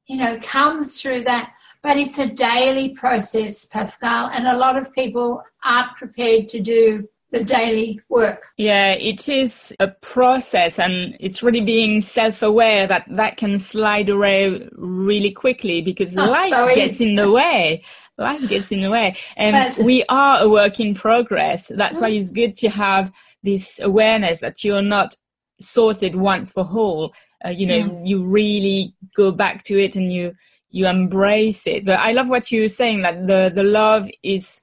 you 0.08 0.18
know, 0.18 0.40
comes 0.42 1.02
through 1.02 1.24
that. 1.24 1.52
But 1.82 1.98
it's 1.98 2.18
a 2.18 2.28
daily 2.28 2.90
process, 2.90 3.68
Pascale, 3.68 4.32
and 4.34 4.48
a 4.48 4.58
lot 4.58 4.76
of 4.76 4.92
people 4.94 5.44
aren't 5.64 5.96
prepared 5.98 6.50
to 6.50 6.60
do 6.60 7.08
the 7.32 7.44
daily 7.44 8.00
work. 8.10 8.42
Yeah, 8.58 8.94
it 8.94 9.28
is 9.28 9.74
a 9.80 9.90
process, 9.90 10.80
and 10.80 11.16
it's 11.20 11.44
really 11.44 11.62
being 11.62 12.02
self 12.02 12.42
aware 12.42 12.88
that 12.88 13.06
that 13.10 13.38
can 13.38 13.60
slide 13.60 14.10
away 14.10 14.68
really 14.74 15.32
quickly 15.32 15.82
because 15.82 16.16
oh, 16.18 16.26
life 16.26 16.50
sorry. 16.50 16.76
gets 16.76 17.02
in 17.02 17.16
the 17.16 17.30
way. 17.30 17.84
Life 18.18 18.48
gets 18.48 18.72
in 18.72 18.80
the 18.80 18.90
way, 18.90 19.16
and 19.36 19.54
but, 19.54 19.86
we 19.86 20.06
are 20.08 20.40
a 20.40 20.50
work 20.50 20.80
in 20.80 20.96
progress. 20.96 21.72
That's 21.76 22.00
why 22.00 22.12
mm. 22.12 22.20
it's 22.20 22.30
good 22.32 22.56
to 22.58 22.70
have 22.70 23.12
this 23.44 23.80
awareness 23.82 24.40
that 24.40 24.64
you're 24.64 24.82
not 24.82 25.16
sorted 25.60 26.16
once 26.16 26.52
for 26.52 26.64
all. 26.64 27.14
Uh, 27.44 27.50
you 27.50 27.66
know, 27.66 27.76
yeah. 27.76 28.04
you 28.04 28.24
really 28.24 28.94
go 29.16 29.32
back 29.32 29.64
to 29.64 29.82
it 29.82 29.96
and 29.96 30.12
you 30.12 30.34
you 30.70 30.88
embrace 30.88 31.66
it. 31.68 31.86
But 31.86 32.00
I 32.00 32.12
love 32.12 32.28
what 32.28 32.52
you're 32.52 32.68
saying 32.68 33.02
that 33.02 33.28
the 33.28 33.52
the 33.54 33.64
love 33.64 34.10
is 34.24 34.62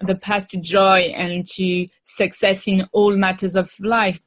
the 0.00 0.14
path 0.14 0.48
to 0.48 0.60
joy 0.60 1.12
and 1.16 1.44
to 1.46 1.88
success 2.04 2.68
in 2.68 2.86
all 2.92 3.16
matters 3.16 3.56
of 3.56 3.72
life. 3.80 4.20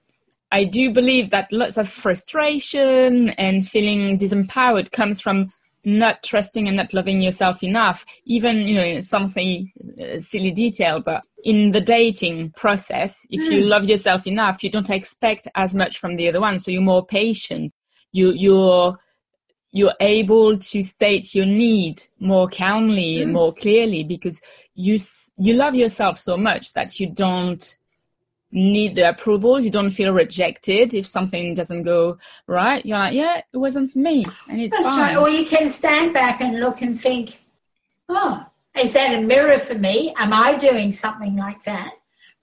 I 0.52 0.66
do 0.66 0.92
believe 0.92 1.30
that 1.30 1.52
lots 1.52 1.78
of 1.78 1.88
frustration 1.88 3.30
and 3.30 3.66
feeling 3.66 4.18
disempowered 4.18 4.92
comes 4.92 5.22
from 5.22 5.50
not 5.86 6.24
trusting 6.24 6.68
and 6.68 6.78
not 6.78 6.94
loving 6.94 7.22
yourself 7.22 7.64
enough. 7.64 8.06
Even, 8.26 8.68
you 8.68 8.76
know, 8.76 9.00
something 9.00 9.72
uh, 10.02 10.20
silly 10.20 10.52
detail, 10.52 11.00
but 11.00 11.24
in 11.44 11.72
the 11.72 11.82
dating 11.82 12.52
process, 12.52 13.26
if 13.30 13.42
you 13.52 13.64
hmm. 13.64 13.70
love 13.70 13.86
yourself 13.86 14.28
enough, 14.28 14.64
you 14.64 14.70
don't 14.70 14.90
expect 14.90 15.48
as 15.56 15.74
much 15.74 15.98
from 15.98 16.16
the 16.16 16.28
other 16.28 16.40
one. 16.40 16.60
So 16.60 16.72
you're 16.72 16.82
more 16.82 17.06
patient. 17.06 17.74
You, 18.12 18.32
you're, 18.34 18.98
you're 19.72 19.96
able 20.00 20.58
to 20.58 20.84
state 20.84 21.34
your 21.34 21.46
need 21.46 22.04
more 22.20 22.48
calmly 22.48 23.16
mm. 23.16 23.24
and 23.24 23.34
more 23.34 23.54
clearly 23.54 24.04
because 24.04 24.42
you 24.76 25.00
you 25.38 25.54
love 25.54 25.74
yourself 25.76 26.20
so 26.20 26.36
much 26.38 26.74
that 26.74 27.00
you 27.00 27.10
don't 27.10 27.78
need 28.52 28.96
the 28.96 29.10
approval. 29.10 29.60
You 29.60 29.70
don't 29.70 29.90
feel 29.90 30.14
rejected 30.14 30.94
if 30.94 31.08
something 31.08 31.54
doesn't 31.54 31.84
go 31.84 32.18
right. 32.48 32.86
You're 32.86 32.98
like 32.98 33.14
yeah 33.14 33.42
it 33.54 33.58
wasn't 33.58 33.92
for 33.92 34.00
me 34.00 34.26
and 34.50 34.62
it's 34.62 34.76
That's 34.76 34.96
fine. 34.96 35.00
right 35.00 35.18
or 35.18 35.30
you 35.30 35.46
can 35.46 35.70
stand 35.70 36.14
back 36.14 36.42
and 36.42 36.60
look 36.60 36.82
and 36.82 37.00
think 37.00 37.42
oh 38.10 38.46
is 38.80 38.94
that 38.94 39.18
a 39.18 39.22
mirror 39.22 39.60
for 39.60 39.76
me? 39.76 40.14
Am 40.18 40.32
i 40.32 40.56
doing 40.56 40.94
something 40.94 41.36
like 41.36 41.64
that? 41.66 41.92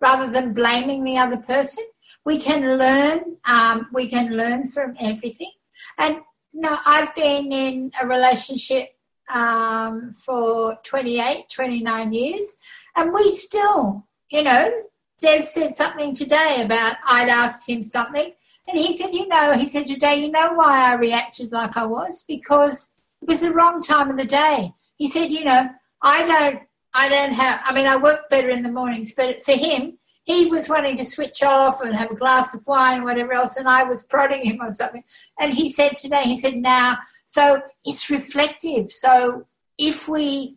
Rather 0.00 0.30
than 0.30 0.52
blaming 0.52 1.02
the 1.02 1.18
other 1.18 1.38
person. 1.38 1.84
We 2.24 2.38
can 2.38 2.76
learn 2.76 3.36
um, 3.46 3.88
we 3.92 4.08
can 4.08 4.36
learn 4.36 4.68
from 4.68 4.94
everything. 5.00 5.52
And 5.96 6.18
no, 6.52 6.78
I've 6.84 7.14
been 7.14 7.52
in 7.52 7.92
a 8.00 8.06
relationship 8.06 8.90
um, 9.32 10.14
for 10.16 10.78
28, 10.84 11.48
29 11.50 12.12
years, 12.12 12.56
and 12.96 13.12
we 13.12 13.30
still, 13.30 14.06
you 14.30 14.42
know, 14.42 14.72
Des 15.20 15.42
said 15.42 15.74
something 15.74 16.14
today 16.14 16.62
about 16.64 16.96
I'd 17.06 17.28
asked 17.28 17.68
him 17.68 17.82
something, 17.82 18.32
and 18.68 18.78
he 18.78 18.96
said, 18.96 19.14
you 19.14 19.26
know, 19.26 19.52
he 19.54 19.68
said 19.68 19.88
today, 19.88 20.16
you 20.16 20.30
know 20.30 20.52
why 20.52 20.90
I 20.90 20.94
reacted 20.94 21.52
like 21.52 21.76
I 21.76 21.86
was? 21.86 22.24
Because 22.28 22.90
it 23.22 23.28
was 23.28 23.40
the 23.40 23.52
wrong 23.52 23.82
time 23.82 24.10
of 24.10 24.16
the 24.16 24.24
day. 24.24 24.72
He 24.96 25.08
said, 25.08 25.30
you 25.30 25.44
know, 25.44 25.68
I 26.02 26.26
don't, 26.26 26.60
I 26.94 27.08
don't 27.08 27.32
have, 27.32 27.60
I 27.64 27.72
mean, 27.74 27.86
I 27.86 27.96
work 27.96 28.28
better 28.30 28.50
in 28.50 28.62
the 28.62 28.70
mornings, 28.70 29.12
but 29.16 29.42
for 29.44 29.52
him, 29.52 29.98
he 30.24 30.46
was 30.46 30.68
wanting 30.68 30.96
to 30.98 31.04
switch 31.04 31.42
off 31.42 31.80
and 31.80 31.96
have 31.96 32.10
a 32.10 32.14
glass 32.14 32.54
of 32.54 32.66
wine 32.66 33.02
whatever 33.02 33.32
else, 33.32 33.56
and 33.56 33.66
I 33.66 33.84
was 33.84 34.04
prodding 34.04 34.44
him 34.44 34.58
or 34.60 34.72
something. 34.72 35.02
And 35.40 35.54
he 35.54 35.72
said 35.72 35.96
today, 35.96 36.24
he 36.24 36.38
said, 36.38 36.56
now, 36.56 36.98
so 37.24 37.62
it's 37.84 38.10
reflective. 38.10 38.92
So 38.92 39.46
if 39.76 40.08
we 40.08 40.56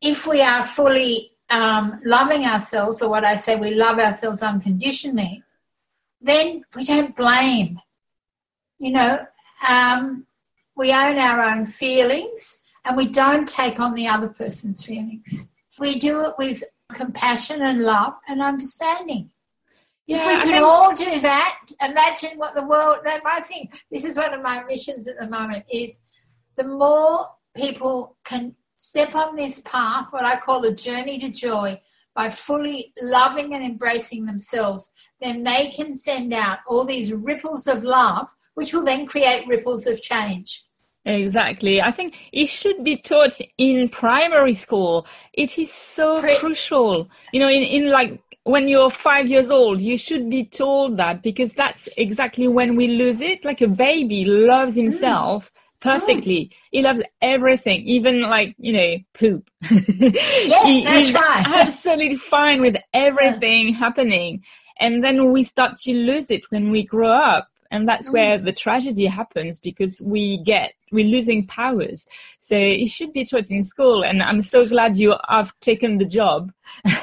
if 0.00 0.26
we 0.26 0.42
are 0.42 0.66
fully 0.66 1.33
um, 1.54 2.00
loving 2.04 2.44
ourselves, 2.44 3.00
or 3.00 3.08
what 3.08 3.24
I 3.24 3.36
say, 3.36 3.54
we 3.54 3.70
love 3.70 4.00
ourselves 4.00 4.42
unconditionally, 4.42 5.44
then 6.20 6.64
we 6.74 6.84
don't 6.84 7.16
blame. 7.16 7.78
You 8.78 8.90
know, 8.90 9.26
um, 9.68 10.26
we 10.76 10.92
own 10.92 11.16
our 11.16 11.40
own 11.40 11.66
feelings 11.66 12.58
and 12.84 12.96
we 12.96 13.06
don't 13.06 13.48
take 13.48 13.78
on 13.78 13.94
the 13.94 14.08
other 14.08 14.28
person's 14.28 14.84
feelings. 14.84 15.48
We 15.78 16.00
do 16.00 16.22
it 16.22 16.34
with 16.38 16.64
compassion 16.92 17.62
and 17.62 17.82
love 17.82 18.14
and 18.26 18.42
understanding. 18.42 19.30
Yeah, 20.08 20.16
if 20.16 20.26
we 20.26 20.42
could 20.42 20.50
think... 20.50 20.64
all 20.64 20.92
do 20.92 21.20
that, 21.20 21.60
imagine 21.80 22.36
what 22.36 22.56
the 22.56 22.66
world. 22.66 22.98
I 23.06 23.40
think 23.40 23.80
this 23.92 24.04
is 24.04 24.16
one 24.16 24.34
of 24.34 24.42
my 24.42 24.64
missions 24.64 25.06
at 25.06 25.20
the 25.20 25.28
moment. 25.28 25.64
Is 25.72 26.00
the 26.56 26.64
more 26.64 27.28
people 27.54 28.16
can 28.24 28.56
step 28.84 29.14
on 29.14 29.34
this 29.34 29.60
path, 29.62 30.08
what 30.10 30.24
I 30.24 30.36
call 30.36 30.60
the 30.60 30.74
journey 30.74 31.18
to 31.20 31.30
joy, 31.30 31.80
by 32.14 32.30
fully 32.30 32.92
loving 33.00 33.54
and 33.54 33.64
embracing 33.64 34.24
themselves, 34.24 34.90
then 35.20 35.42
they 35.42 35.72
can 35.74 35.94
send 35.94 36.32
out 36.32 36.58
all 36.68 36.84
these 36.84 37.12
ripples 37.12 37.66
of 37.66 37.82
love, 37.82 38.28
which 38.54 38.72
will 38.72 38.84
then 38.84 39.06
create 39.06 39.48
ripples 39.48 39.86
of 39.86 40.00
change. 40.00 40.64
Exactly. 41.06 41.82
I 41.82 41.90
think 41.90 42.30
it 42.32 42.46
should 42.46 42.84
be 42.84 42.96
taught 42.96 43.38
in 43.58 43.88
primary 43.88 44.54
school. 44.54 45.06
It 45.32 45.58
is 45.58 45.72
so 45.72 46.20
Pre- 46.20 46.38
crucial. 46.38 47.08
You 47.32 47.40
know, 47.40 47.48
in, 47.48 47.62
in 47.62 47.90
like 47.90 48.20
when 48.44 48.68
you're 48.68 48.90
five 48.90 49.26
years 49.28 49.50
old, 49.50 49.80
you 49.80 49.96
should 49.96 50.30
be 50.30 50.44
told 50.44 50.98
that 50.98 51.22
because 51.22 51.52
that's 51.54 51.88
exactly 51.98 52.48
when 52.48 52.76
we 52.76 52.88
lose 52.88 53.20
it. 53.20 53.44
Like 53.44 53.60
a 53.60 53.68
baby 53.68 54.24
loves 54.24 54.74
mm. 54.74 54.84
himself. 54.84 55.46
Mm. 55.46 55.60
Perfectly, 55.84 56.46
mm. 56.46 56.52
he 56.72 56.82
loves 56.82 57.02
everything, 57.20 57.82
even 57.82 58.22
like 58.22 58.54
you 58.58 58.72
know 58.72 58.96
poop. 59.12 59.50
yeah, 59.70 59.70
he, 60.64 60.84
that's 60.84 61.06
he's 61.06 61.14
right. 61.14 61.44
absolutely 61.46 62.16
fine 62.16 62.62
with 62.62 62.76
everything 62.94 63.68
yeah. 63.68 63.76
happening, 63.76 64.42
and 64.80 65.04
then 65.04 65.30
we 65.30 65.42
start 65.44 65.76
to 65.82 65.92
lose 65.92 66.30
it 66.30 66.50
when 66.50 66.70
we 66.70 66.82
grow 66.82 67.10
up 67.10 67.48
and 67.74 67.88
that's 67.88 68.08
mm. 68.08 68.12
where 68.12 68.38
the 68.38 68.52
tragedy 68.52 69.06
happens 69.06 69.58
because 69.58 70.00
we 70.00 70.38
get 70.38 70.74
we're 70.92 71.06
losing 71.06 71.46
powers 71.46 72.06
so 72.38 72.56
it 72.56 72.86
should 72.86 73.12
be 73.12 73.24
taught 73.24 73.50
in 73.50 73.64
school 73.64 74.04
and 74.04 74.22
i'm 74.22 74.40
so 74.40 74.66
glad 74.66 74.96
you 74.96 75.14
have 75.28 75.52
taken 75.60 75.98
the 75.98 76.04
job 76.04 76.52
and 76.84 76.94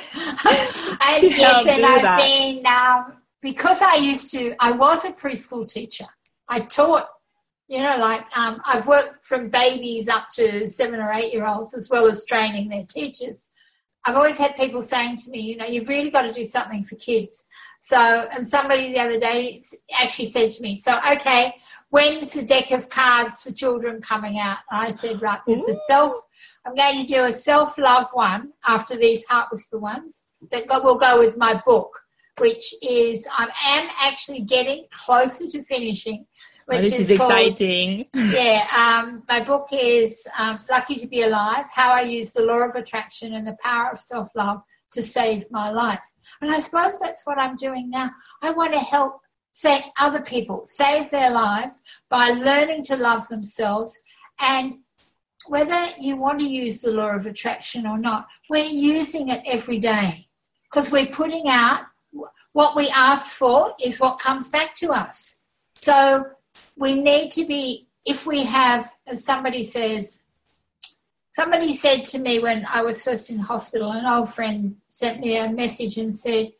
yes 1.23 1.67
and 1.67 1.85
i've 1.85 2.01
that. 2.01 2.17
been 2.17 2.65
um, 2.65 3.17
because 3.41 3.81
i 3.81 3.95
used 3.95 4.31
to 4.31 4.55
i 4.59 4.71
was 4.71 5.03
a 5.03 5.11
preschool 5.11 5.67
teacher 5.67 6.07
i 6.47 6.59
taught 6.59 7.09
you 7.71 7.81
know 7.81 7.97
like 7.97 8.25
um, 8.35 8.61
i've 8.65 8.85
worked 8.85 9.25
from 9.25 9.49
babies 9.49 10.07
up 10.07 10.29
to 10.31 10.69
seven 10.69 10.99
or 10.99 11.11
eight 11.13 11.33
year 11.33 11.45
olds 11.45 11.73
as 11.73 11.89
well 11.89 12.07
as 12.07 12.25
training 12.25 12.69
their 12.69 12.85
teachers 12.85 13.47
i've 14.05 14.15
always 14.15 14.37
had 14.37 14.55
people 14.55 14.81
saying 14.81 15.15
to 15.17 15.29
me 15.29 15.39
you 15.39 15.57
know 15.57 15.65
you've 15.65 15.89
really 15.89 16.09
got 16.09 16.23
to 16.23 16.33
do 16.33 16.45
something 16.45 16.83
for 16.83 16.95
kids 16.95 17.47
so, 17.83 17.97
and 17.97 18.47
somebody 18.47 18.93
the 18.93 18.99
other 18.99 19.19
day 19.19 19.59
actually 19.99 20.27
said 20.27 20.51
to 20.51 20.61
me, 20.61 20.77
so, 20.77 20.99
okay, 21.13 21.55
when's 21.89 22.31
the 22.31 22.43
deck 22.43 22.69
of 22.69 22.87
cards 22.89 23.41
for 23.41 23.51
children 23.51 23.99
coming 24.01 24.37
out? 24.37 24.59
And 24.69 24.81
I 24.87 24.91
said, 24.91 25.19
right, 25.19 25.39
there's 25.47 25.63
a 25.63 25.73
self, 25.87 26.13
I'm 26.63 26.75
going 26.75 27.05
to 27.05 27.11
do 27.11 27.23
a 27.23 27.33
self 27.33 27.79
love 27.79 28.05
one 28.13 28.53
after 28.67 28.95
these 28.95 29.25
Heart 29.25 29.49
Whisper 29.51 29.79
ones 29.79 30.27
that 30.51 30.67
will 30.83 30.99
go 30.99 31.17
with 31.17 31.37
my 31.37 31.59
book, 31.65 31.89
which 32.37 32.75
is, 32.83 33.27
I 33.31 33.47
am 33.65 33.89
actually 33.99 34.41
getting 34.41 34.85
closer 34.91 35.47
to 35.47 35.63
finishing. 35.63 36.27
Which 36.65 36.77
oh, 36.77 36.81
this 36.81 36.93
is, 36.93 37.09
is 37.09 37.17
called, 37.17 37.31
exciting. 37.31 38.05
Yeah, 38.13 38.67
um, 38.75 39.23
my 39.27 39.43
book 39.43 39.67
is 39.71 40.25
um, 40.37 40.59
Lucky 40.69 40.95
to 40.97 41.07
Be 41.07 41.23
Alive 41.23 41.65
How 41.71 41.91
I 41.91 42.01
Use 42.01 42.31
the 42.31 42.43
Law 42.43 42.59
of 42.59 42.75
Attraction 42.75 43.33
and 43.33 43.45
the 43.47 43.57
Power 43.63 43.91
of 43.91 43.99
Self 43.99 44.29
Love 44.35 44.61
to 44.93 45.01
Save 45.01 45.45
My 45.51 45.71
Life. 45.71 45.99
And 46.41 46.51
I 46.51 46.59
suppose 46.59 46.99
that's 46.99 47.25
what 47.25 47.39
I'm 47.39 47.55
doing 47.55 47.89
now. 47.89 48.11
I 48.41 48.51
want 48.51 48.73
to 48.73 48.79
help 48.79 49.21
say 49.53 49.83
other 49.99 50.21
people 50.21 50.63
save 50.67 51.11
their 51.11 51.31
lives 51.31 51.81
by 52.09 52.29
learning 52.29 52.83
to 52.85 52.95
love 52.95 53.27
themselves 53.27 53.99
and 54.39 54.75
whether 55.47 55.87
you 55.99 56.15
want 56.15 56.39
to 56.39 56.47
use 56.47 56.81
the 56.81 56.91
law 56.91 57.09
of 57.09 57.25
attraction 57.25 57.87
or 57.87 57.97
not, 57.97 58.27
we're 58.49 58.65
using 58.65 59.29
it 59.29 59.41
every 59.45 59.79
day 59.79 60.27
because 60.69 60.91
we're 60.91 61.07
putting 61.07 61.47
out 61.47 61.85
what 62.53 62.75
we 62.75 62.89
ask 62.89 63.35
for 63.35 63.73
is 63.83 63.99
what 63.99 64.19
comes 64.19 64.49
back 64.49 64.75
to 64.75 64.91
us. 64.91 65.37
So 65.77 66.25
we 66.81 66.99
need 66.99 67.31
to 67.33 67.45
be, 67.45 67.87
if 68.05 68.25
we 68.25 68.43
have, 68.43 68.89
as 69.05 69.23
somebody 69.23 69.63
says, 69.63 70.23
somebody 71.31 71.75
said 71.75 72.05
to 72.05 72.17
me 72.17 72.39
when 72.39 72.65
I 72.65 72.81
was 72.81 73.03
first 73.03 73.29
in 73.29 73.37
hospital, 73.37 73.91
an 73.91 74.05
old 74.05 74.33
friend 74.33 74.75
sent 74.89 75.19
me 75.19 75.37
a 75.37 75.47
message 75.47 75.97
and 75.97 76.13
said, 76.13 76.51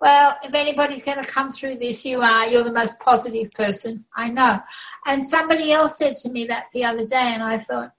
Well, 0.00 0.38
if 0.42 0.54
anybody's 0.54 1.04
going 1.04 1.22
to 1.22 1.30
come 1.30 1.50
through 1.50 1.76
this, 1.76 2.06
you 2.06 2.22
are. 2.22 2.46
You're 2.46 2.64
the 2.64 2.72
most 2.72 2.98
positive 3.00 3.52
person 3.52 4.06
I 4.16 4.30
know. 4.30 4.60
And 5.04 5.22
somebody 5.22 5.72
else 5.72 5.98
said 5.98 6.16
to 6.22 6.30
me 6.30 6.46
that 6.46 6.64
the 6.72 6.84
other 6.84 7.06
day, 7.06 7.32
and 7.34 7.42
I 7.42 7.58
thought, 7.58 7.92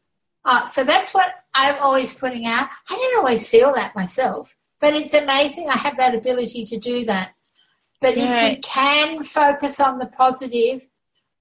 Oh, 0.46 0.68
so 0.68 0.84
that's 0.84 1.14
what 1.14 1.32
I'm 1.54 1.76
always 1.80 2.16
putting 2.16 2.48
out. 2.48 2.70
I 2.90 2.96
don't 2.96 3.18
always 3.20 3.48
feel 3.48 3.72
that 3.76 3.96
myself, 3.96 4.56
but 4.82 4.96
it's 4.96 5.14
amazing 5.14 5.70
I 5.70 5.78
have 5.78 5.98
that 5.98 6.16
ability 6.16 6.66
to 6.66 6.80
do 6.80 7.06
that. 7.06 7.36
But 8.02 8.18
yeah. 8.18 8.48
if 8.48 8.56
we 8.56 8.62
can 8.62 9.24
focus 9.24 9.80
on 9.80 10.00
the 10.00 10.08
positive 10.08 10.82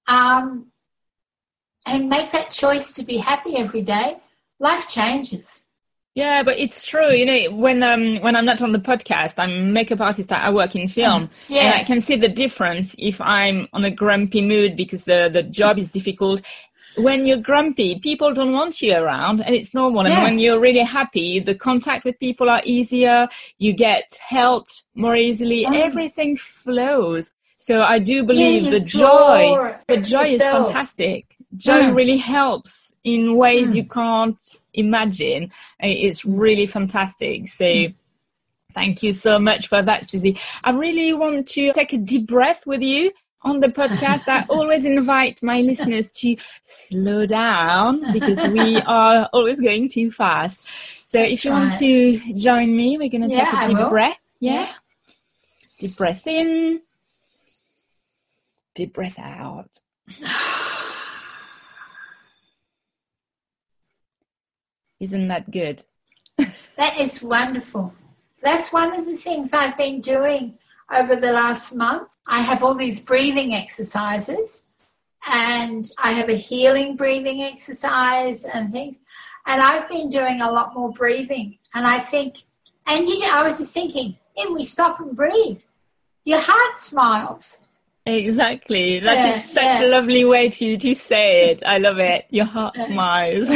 um, 0.08 0.66
and 1.86 2.08
make 2.08 2.32
that 2.32 2.50
choice 2.50 2.92
to 2.94 3.04
be 3.04 3.16
happy 3.18 3.56
every 3.56 3.82
day, 3.82 4.18
life 4.58 4.88
changes. 4.88 5.66
Yeah, 6.16 6.42
but 6.42 6.58
it's 6.58 6.86
true. 6.86 7.12
You 7.12 7.26
know, 7.26 7.56
when 7.56 7.82
um 7.82 8.16
when 8.22 8.36
I'm 8.36 8.46
not 8.46 8.62
on 8.62 8.72
the 8.72 8.78
podcast, 8.78 9.34
I'm 9.36 9.50
a 9.50 9.60
makeup 9.60 10.00
artist. 10.00 10.32
I 10.32 10.50
work 10.50 10.74
in 10.74 10.88
film, 10.88 11.28
yeah. 11.46 11.60
and 11.60 11.74
I 11.74 11.84
can 11.84 12.00
see 12.00 12.16
the 12.16 12.28
difference 12.28 12.96
if 12.98 13.20
I'm 13.20 13.68
on 13.74 13.84
a 13.84 13.90
grumpy 13.90 14.40
mood 14.40 14.76
because 14.76 15.04
the 15.04 15.28
the 15.30 15.42
job 15.42 15.78
is 15.78 15.90
difficult. 15.90 16.40
When 16.96 17.26
you're 17.26 17.36
grumpy, 17.36 18.00
people 18.00 18.32
don't 18.32 18.52
want 18.52 18.80
you 18.80 18.94
around, 18.94 19.42
and 19.42 19.54
it's 19.54 19.74
normal. 19.74 20.08
Yeah. 20.08 20.14
And 20.14 20.22
when 20.24 20.38
you're 20.38 20.58
really 20.58 20.84
happy, 20.84 21.38
the 21.38 21.54
contact 21.54 22.06
with 22.06 22.18
people 22.18 22.48
are 22.48 22.62
easier. 22.64 23.28
You 23.58 23.74
get 23.74 24.18
helped 24.26 24.84
more 24.94 25.16
easily. 25.16 25.66
Oh. 25.66 25.74
Everything 25.74 26.38
flows. 26.38 27.32
So 27.56 27.82
I 27.82 27.98
do 27.98 28.22
believe 28.22 28.64
yeah, 28.64 28.70
the 28.70 28.80
joy, 28.80 29.76
the 29.88 29.96
joy 29.96 30.24
is 30.24 30.40
fantastic. 30.40 31.36
Joy 31.56 31.82
mm. 31.84 31.96
really 31.96 32.18
helps 32.18 32.92
in 33.02 33.36
ways 33.36 33.72
mm. 33.72 33.76
you 33.76 33.84
can't 33.84 34.40
imagine. 34.74 35.50
It's 35.80 36.24
really 36.24 36.66
fantastic. 36.66 37.48
So 37.48 37.64
mm. 37.64 37.94
thank 38.74 39.02
you 39.02 39.12
so 39.12 39.38
much 39.38 39.68
for 39.68 39.82
that, 39.82 40.02
Suzie. 40.02 40.38
I 40.64 40.70
really 40.70 41.14
want 41.14 41.48
to 41.48 41.72
take 41.72 41.92
a 41.92 41.98
deep 41.98 42.26
breath 42.26 42.66
with 42.66 42.82
you 42.82 43.10
on 43.42 43.60
the 43.60 43.68
podcast. 43.68 44.28
I 44.28 44.44
always 44.48 44.84
invite 44.84 45.42
my 45.42 45.60
listeners 45.60 46.10
to 46.10 46.36
slow 46.62 47.24
down 47.26 48.12
because 48.12 48.46
we 48.48 48.76
are 48.86 49.30
always 49.32 49.60
going 49.60 49.88
too 49.88 50.10
fast. 50.10 50.68
So 51.08 51.18
That's 51.18 51.32
if 51.32 51.44
you 51.44 51.52
right. 51.52 51.68
want 51.68 51.78
to 51.78 52.34
join 52.34 52.76
me, 52.76 52.98
we're 52.98 53.08
going 53.08 53.28
to 53.28 53.34
yeah, 53.34 53.50
take 53.50 53.70
a 53.70 53.74
deep 53.74 53.88
breath. 53.88 54.18
Yeah? 54.40 54.52
yeah. 54.52 54.72
Deep 55.78 55.96
breath 55.96 56.26
in. 56.26 56.82
Deep 58.76 58.92
breath 58.92 59.18
out. 59.18 59.80
Isn't 65.00 65.28
that 65.28 65.50
good? 65.50 65.82
that 66.76 67.00
is 67.00 67.22
wonderful. 67.22 67.94
That's 68.42 68.74
one 68.74 68.92
of 68.94 69.06
the 69.06 69.16
things 69.16 69.54
I've 69.54 69.78
been 69.78 70.02
doing 70.02 70.58
over 70.92 71.16
the 71.16 71.32
last 71.32 71.74
month. 71.74 72.10
I 72.26 72.42
have 72.42 72.62
all 72.62 72.74
these 72.74 73.00
breathing 73.00 73.54
exercises 73.54 74.64
and 75.26 75.90
I 75.96 76.12
have 76.12 76.28
a 76.28 76.36
healing 76.36 76.96
breathing 76.96 77.44
exercise 77.44 78.44
and 78.44 78.70
things. 78.72 79.00
And 79.46 79.62
I've 79.62 79.88
been 79.88 80.10
doing 80.10 80.42
a 80.42 80.52
lot 80.52 80.74
more 80.74 80.92
breathing. 80.92 81.56
And 81.72 81.86
I 81.86 81.98
think, 81.98 82.44
and 82.86 83.08
you 83.08 83.20
know, 83.20 83.30
I 83.32 83.42
was 83.42 83.56
just 83.56 83.72
thinking, 83.72 84.18
if 84.36 84.50
we 84.50 84.66
stop 84.66 85.00
and 85.00 85.16
breathe, 85.16 85.60
your 86.26 86.40
heart 86.40 86.78
smiles. 86.78 87.62
Exactly. 88.06 89.00
That 89.00 89.16
yeah, 89.16 89.36
is 89.36 89.50
such 89.50 89.62
yeah. 89.62 89.84
a 89.84 89.88
lovely 89.88 90.24
way 90.24 90.48
to, 90.48 90.78
to 90.78 90.94
say 90.94 91.50
it. 91.50 91.62
I 91.66 91.78
love 91.78 91.98
it. 91.98 92.26
Your 92.30 92.44
heart 92.44 92.76
smiles. 92.76 93.50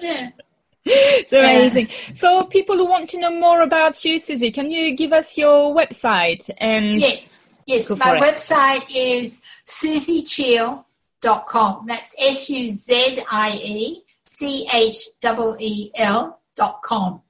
yeah. 0.00 0.30
it's 0.84 1.32
amazing. 1.32 1.88
Yeah. 1.88 2.14
For 2.16 2.46
people 2.46 2.76
who 2.76 2.84
want 2.86 3.08
to 3.10 3.18
know 3.18 3.30
more 3.30 3.62
about 3.62 4.04
you, 4.04 4.20
Suzie, 4.20 4.52
can 4.52 4.68
you 4.70 4.94
give 4.94 5.14
us 5.14 5.38
your 5.38 5.74
website? 5.74 6.50
And 6.58 7.00
yes, 7.00 7.58
yes. 7.66 7.88
My 7.90 8.20
website 8.20 8.84
is 8.94 9.40
suziecheel.com. 9.66 11.86
That's 11.86 12.14
S 12.18 12.50
U 12.50 12.74
Z 12.74 13.24
I 13.30 13.50
E 13.52 14.02
C 14.26 14.68
H 14.70 15.08
E 15.22 15.56
E 15.60 15.90
L 15.96 16.38
dot 16.54 16.82
com. 16.82 17.22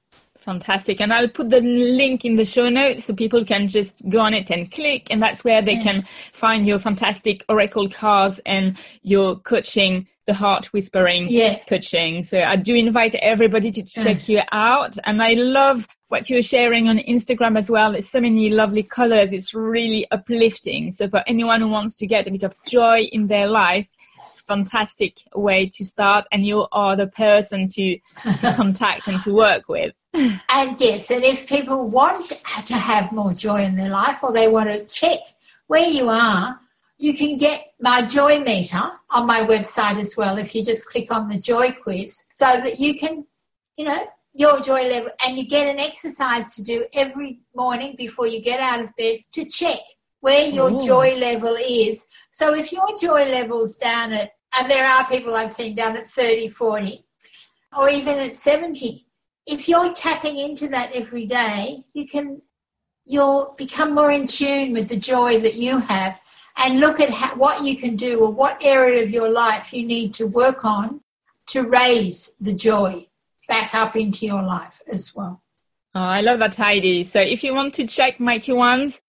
Fantastic. 0.45 1.01
And 1.01 1.11
I'll 1.11 1.27
put 1.27 1.49
the 1.49 1.59
link 1.59 2.23
in 2.23 2.35
the 2.35 2.45
show 2.45 2.69
notes 2.69 3.05
so 3.05 3.15
people 3.15 3.43
can 3.43 3.67
just 3.67 4.07
go 4.09 4.19
on 4.19 4.35
it 4.35 4.51
and 4.51 4.71
click. 4.71 5.07
And 5.09 5.19
that's 5.19 5.43
where 5.43 5.59
they 5.59 5.73
yeah. 5.73 5.83
can 5.83 6.05
find 6.33 6.67
your 6.67 6.77
fantastic 6.77 7.43
Oracle 7.49 7.89
cards 7.89 8.39
and 8.45 8.77
your 9.01 9.37
coaching, 9.37 10.07
the 10.27 10.35
heart 10.35 10.67
whispering 10.67 11.25
yeah. 11.29 11.57
coaching. 11.67 12.21
So 12.21 12.43
I 12.43 12.57
do 12.57 12.75
invite 12.75 13.15
everybody 13.15 13.71
to 13.71 13.81
check 13.81 14.29
yeah. 14.29 14.41
you 14.41 14.43
out. 14.51 14.99
And 15.05 15.19
I 15.23 15.33
love 15.33 15.87
what 16.09 16.29
you're 16.29 16.43
sharing 16.43 16.87
on 16.89 16.99
Instagram 16.99 17.57
as 17.57 17.71
well. 17.71 17.93
There's 17.93 18.07
so 18.07 18.21
many 18.21 18.49
lovely 18.49 18.83
colors. 18.83 19.33
It's 19.33 19.55
really 19.55 20.05
uplifting. 20.11 20.91
So 20.91 21.07
for 21.07 21.23
anyone 21.25 21.61
who 21.61 21.69
wants 21.69 21.95
to 21.95 22.05
get 22.05 22.27
a 22.27 22.31
bit 22.31 22.43
of 22.43 22.53
joy 22.67 23.09
in 23.11 23.25
their 23.25 23.47
life, 23.47 23.87
it's 24.35 24.41
fantastic 24.41 25.19
way 25.33 25.69
to 25.69 25.85
start 25.85 26.25
and 26.31 26.45
you 26.45 26.67
are 26.71 26.95
the 26.95 27.07
person 27.07 27.67
to, 27.69 27.97
to 28.39 28.53
contact 28.57 29.07
and 29.07 29.21
to 29.21 29.33
work 29.33 29.69
with. 29.69 29.93
And 30.13 30.79
yes, 30.79 31.11
and 31.11 31.23
if 31.23 31.47
people 31.47 31.87
want 31.87 32.31
to 32.65 32.73
have 32.73 33.11
more 33.11 33.33
joy 33.33 33.63
in 33.63 33.75
their 33.75 33.89
life 33.89 34.19
or 34.23 34.33
they 34.33 34.47
want 34.47 34.69
to 34.69 34.83
check 34.85 35.19
where 35.67 35.87
you 35.87 36.09
are, 36.09 36.59
you 36.97 37.13
can 37.13 37.37
get 37.37 37.73
my 37.79 38.05
joy 38.05 38.39
meter 38.39 38.91
on 39.09 39.25
my 39.25 39.41
website 39.41 39.99
as 39.99 40.15
well 40.17 40.37
if 40.37 40.53
you 40.55 40.63
just 40.63 40.85
click 40.87 41.11
on 41.11 41.27
the 41.29 41.39
joy 41.39 41.71
quiz 41.71 42.25
so 42.33 42.45
that 42.45 42.79
you 42.79 42.97
can, 42.97 43.25
you 43.77 43.85
know, 43.85 44.05
your 44.33 44.59
joy 44.59 44.83
level 44.89 45.11
and 45.25 45.37
you 45.37 45.47
get 45.47 45.67
an 45.67 45.79
exercise 45.79 46.53
to 46.55 46.63
do 46.63 46.85
every 46.93 47.39
morning 47.55 47.95
before 47.97 48.27
you 48.27 48.41
get 48.41 48.59
out 48.59 48.81
of 48.81 48.89
bed 48.97 49.19
to 49.31 49.45
check 49.45 49.79
where 50.25 50.47
your 50.47 50.71
Ooh. 50.73 50.83
joy 50.83 51.15
level 51.17 51.55
is. 51.55 52.07
So 52.31 52.55
if 52.55 52.71
your 52.71 52.97
joy 52.99 53.25
level's 53.25 53.77
down 53.77 54.11
at, 54.11 54.31
and 54.57 54.71
there 54.71 54.87
are 54.87 55.07
people 55.07 55.35
I've 55.35 55.51
seen 55.51 55.75
down 55.75 55.95
at 55.97 56.09
30, 56.09 56.49
40, 56.49 57.05
or 57.77 57.89
even 57.89 58.17
at 58.17 58.35
70, 58.35 59.05
if 59.45 59.69
you're 59.69 59.93
tapping 59.93 60.37
into 60.37 60.67
that 60.69 60.91
every 60.93 61.27
day, 61.27 61.83
you 61.93 62.07
can 62.07 62.41
you'll 63.05 63.53
become 63.55 63.93
more 63.93 64.09
in 64.09 64.25
tune 64.25 64.73
with 64.73 64.89
the 64.89 64.97
joy 64.97 65.39
that 65.41 65.53
you 65.53 65.77
have 65.77 66.19
and 66.57 66.79
look 66.79 66.99
at 66.99 67.11
how, 67.11 67.35
what 67.35 67.63
you 67.63 67.77
can 67.77 67.95
do 67.95 68.21
or 68.21 68.31
what 68.31 68.57
area 68.61 69.03
of 69.03 69.11
your 69.11 69.29
life 69.29 69.71
you 69.71 69.85
need 69.85 70.11
to 70.15 70.25
work 70.25 70.65
on 70.65 71.01
to 71.45 71.61
raise 71.61 72.33
the 72.39 72.53
joy 72.53 73.05
back 73.47 73.75
up 73.75 73.95
into 73.95 74.25
your 74.25 74.41
life 74.41 74.81
as 74.91 75.13
well. 75.15 75.43
Oh, 75.93 75.99
I 75.99 76.21
love 76.21 76.39
that, 76.39 76.55
Heidi. 76.55 77.03
So 77.03 77.21
if 77.21 77.43
you 77.43 77.53
want 77.53 77.75
to 77.75 77.85
check 77.85 78.19
Mighty 78.19 78.53
Ones, 78.53 79.03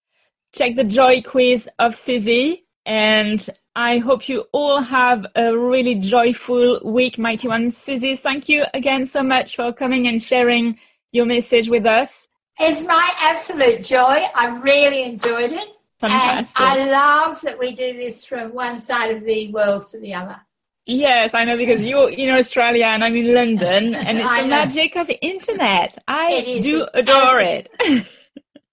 check 0.57 0.75
the 0.75 0.85
joy 0.85 1.21
quiz 1.23 1.69
of 1.79 1.95
Suzie 1.95 2.63
and 2.87 3.49
I 3.75 3.99
hope 3.99 4.27
you 4.27 4.47
all 4.53 4.81
have 4.81 5.27
a 5.35 5.57
really 5.57 5.97
joyful 5.97 6.81
week, 6.83 7.19
Mighty 7.19 7.47
One. 7.47 7.69
Suzie, 7.71 8.19
thank 8.19 8.49
you 8.49 8.65
again 8.73 9.05
so 9.05 9.23
much 9.23 9.57
for 9.57 9.71
coming 9.73 10.09
and 10.09 10.23
sharing 10.23 10.79
your 11.13 11.27
message 11.27 11.69
with 11.69 11.85
us. 11.85 12.29
It's 12.59 12.85
my 12.85 13.13
absolute 13.19 13.85
joy. 13.85 14.25
I 14.35 14.59
really 14.63 15.03
enjoyed 15.03 15.53
it. 15.53 15.69
Fantastic. 16.01 16.59
And 16.59 16.81
I 16.81 16.91
love 16.91 17.41
that 17.43 17.59
we 17.59 17.75
do 17.75 17.93
this 17.93 18.25
from 18.25 18.55
one 18.55 18.81
side 18.81 19.15
of 19.15 19.25
the 19.25 19.53
world 19.53 19.85
to 19.89 20.01
the 20.01 20.15
other. 20.15 20.41
Yes, 20.87 21.35
I 21.35 21.45
know 21.45 21.59
because 21.59 21.83
you're 21.83 22.11
in 22.11 22.31
Australia 22.31 22.87
and 22.87 23.05
I'm 23.05 23.17
in 23.17 23.35
London, 23.35 23.95
and 23.95 24.19
it's 24.19 24.31
the 24.41 24.49
magic 24.49 24.97
of 24.97 25.07
the 25.07 25.21
internet. 25.23 25.99
I 26.09 26.61
do 26.63 26.87
adore 26.95 27.41
it. 27.41 27.69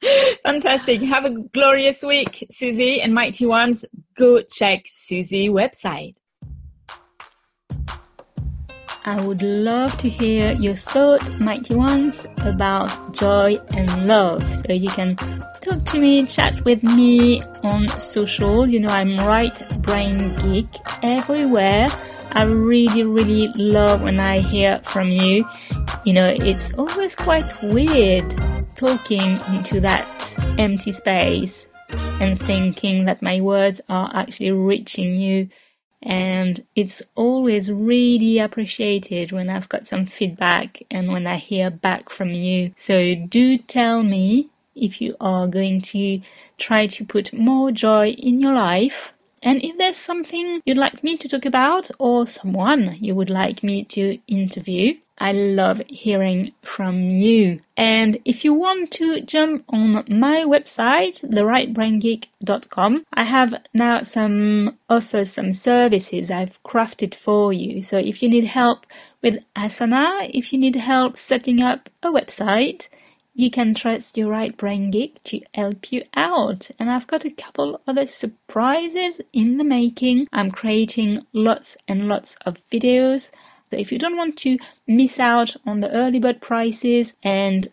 Fantastic. 0.43 1.01
Have 1.01 1.25
a 1.25 1.29
glorious 1.29 2.03
week, 2.03 2.47
Suzie 2.51 3.03
and 3.03 3.13
Mighty 3.13 3.45
Ones. 3.45 3.85
Go 4.17 4.41
check 4.41 4.85
Suzie 4.85 5.49
website. 5.49 6.15
I 9.05 9.19
would 9.25 9.41
love 9.41 9.97
to 9.97 10.07
hear 10.07 10.53
your 10.53 10.75
thoughts, 10.75 11.29
Mighty 11.41 11.75
Ones, 11.75 12.25
about 12.37 13.13
joy 13.13 13.55
and 13.75 14.07
love. 14.07 14.41
So 14.65 14.71
you 14.71 14.87
can 14.87 15.17
talk 15.17 15.83
to 15.87 15.99
me, 15.99 16.25
chat 16.25 16.63
with 16.63 16.83
me 16.83 17.41
on 17.63 17.87
social. 17.99 18.69
You 18.69 18.79
know, 18.79 18.89
I'm 18.89 19.17
right 19.17 19.81
brain 19.81 20.33
geek 20.37 20.69
everywhere. 21.01 21.87
I 22.31 22.43
really, 22.43 23.03
really 23.03 23.49
love 23.55 24.01
when 24.01 24.21
I 24.21 24.39
hear 24.39 24.79
from 24.85 25.09
you. 25.09 25.45
You 26.05 26.13
know, 26.13 26.29
it's 26.29 26.73
always 26.75 27.13
quite 27.13 27.61
weird 27.73 28.33
talking 28.75 29.39
into 29.53 29.79
that 29.81 30.35
empty 30.57 30.91
space 30.91 31.65
and 32.19 32.39
thinking 32.41 33.05
that 33.05 33.21
my 33.21 33.41
words 33.41 33.81
are 33.89 34.11
actually 34.13 34.51
reaching 34.51 35.15
you. 35.15 35.49
And 36.01 36.65
it's 36.75 37.01
always 37.15 37.71
really 37.71 38.39
appreciated 38.39 39.31
when 39.31 39.49
I've 39.49 39.69
got 39.69 39.87
some 39.87 40.05
feedback 40.05 40.83
and 40.91 41.11
when 41.11 41.25
I 41.25 41.37
hear 41.37 41.69
back 41.69 42.09
from 42.09 42.31
you. 42.31 42.73
So 42.75 43.15
do 43.15 43.57
tell 43.57 44.03
me 44.03 44.49
if 44.75 44.99
you 44.99 45.15
are 45.21 45.47
going 45.47 45.81
to 45.81 46.21
try 46.57 46.87
to 46.87 47.05
put 47.05 47.31
more 47.31 47.71
joy 47.71 48.09
in 48.09 48.39
your 48.39 48.53
life 48.53 49.12
And 49.43 49.63
if 49.63 49.77
there's 49.77 49.97
something 49.97 50.61
you'd 50.65 50.77
like 50.77 51.03
me 51.03 51.17
to 51.17 51.27
talk 51.27 51.45
about 51.45 51.91
or 51.99 52.25
someone 52.25 52.95
you 52.99 53.13
would 53.13 53.29
like 53.29 53.61
me 53.61 53.83
to 53.85 54.17
interview, 54.27 54.95
I 55.17 55.31
love 55.31 55.81
hearing 55.87 56.53
from 56.63 57.01
you. 57.01 57.59
And 57.77 58.17
if 58.25 58.43
you 58.43 58.53
want 58.53 58.91
to 58.91 59.21
jump 59.21 59.65
on 59.69 60.03
my 60.09 60.43
website, 60.43 61.21
therightbraingeek.com, 61.29 63.05
I 63.13 63.23
have 63.23 63.53
now 63.73 64.01
some 64.01 64.77
offers, 64.89 65.31
some 65.33 65.53
services 65.53 66.31
I've 66.31 66.61
crafted 66.63 67.13
for 67.13 67.53
you. 67.53 67.81
So 67.81 67.97
if 67.97 68.23
you 68.23 68.29
need 68.29 68.45
help 68.45 68.85
with 69.21 69.43
Asana, 69.55 70.31
if 70.33 70.51
you 70.51 70.59
need 70.59 70.75
help 70.75 71.17
setting 71.17 71.61
up 71.61 71.89
a 72.01 72.07
website, 72.07 72.87
you 73.33 73.49
can 73.49 73.73
trust 73.73 74.17
your 74.17 74.29
right 74.29 74.55
brain 74.55 74.91
geek 74.91 75.23
to 75.23 75.41
help 75.53 75.91
you 75.91 76.03
out. 76.15 76.69
And 76.77 76.89
I've 76.91 77.07
got 77.07 77.25
a 77.25 77.31
couple 77.31 77.81
other 77.87 78.07
surprises 78.07 79.21
in 79.31 79.57
the 79.57 79.63
making. 79.63 80.27
I'm 80.31 80.51
creating 80.51 81.25
lots 81.33 81.75
and 81.87 82.07
lots 82.07 82.35
of 82.45 82.57
videos 82.71 83.31
so 83.73 83.79
if 83.79 83.91
you 83.91 83.97
don't 83.97 84.17
want 84.17 84.37
to 84.37 84.59
miss 84.85 85.19
out 85.19 85.55
on 85.65 85.79
the 85.79 85.89
early 85.91 86.19
bird 86.19 86.41
prices 86.41 87.13
and 87.23 87.69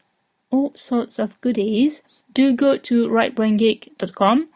all 0.51 0.73
sorts 0.75 1.19
of 1.19 1.39
goodies, 1.43 2.01
do 2.33 2.55
go 2.55 2.79
to 2.79 3.07
rightbraingeek.com 3.07 4.49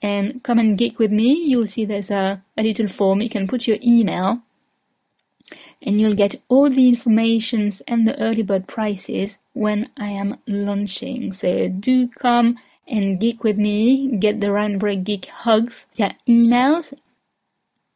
and 0.00 0.42
come 0.42 0.58
and 0.58 0.78
geek 0.78 0.98
with 0.98 1.12
me. 1.12 1.34
You'll 1.44 1.66
see 1.66 1.84
there's 1.84 2.10
a, 2.10 2.42
a 2.56 2.62
little 2.62 2.88
form. 2.88 3.20
You 3.20 3.28
can 3.28 3.46
put 3.46 3.66
your 3.66 3.76
email 3.82 4.40
and 5.82 6.00
you'll 6.00 6.14
get 6.14 6.40
all 6.48 6.70
the 6.70 6.88
informations 6.88 7.82
and 7.86 8.06
the 8.06 8.20
early 8.20 8.42
bird 8.42 8.66
prices 8.66 9.38
when 9.52 9.90
I 9.96 10.10
am 10.10 10.38
launching. 10.46 11.32
So 11.32 11.68
do 11.68 12.08
come 12.08 12.58
and 12.86 13.20
geek 13.20 13.44
with 13.44 13.58
me, 13.58 14.16
get 14.16 14.40
the 14.40 14.48
Brain 14.78 15.04
Geek 15.04 15.26
hugs 15.26 15.86
via 15.96 16.14
emails. 16.26 16.94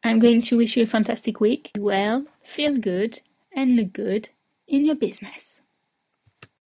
I'm 0.05 0.19
going 0.19 0.43
to 0.43 0.57
wish 0.57 0.77
you 0.77 0.83
a 0.83 0.87
fantastic 0.87 1.41
week. 1.41 1.71
Well, 1.79 2.27
feel 2.45 2.77
good, 2.77 3.21
and 3.55 3.77
look 3.77 3.93
good 3.93 4.31
in 4.67 4.85
your 4.85 4.97
business. 4.97 5.52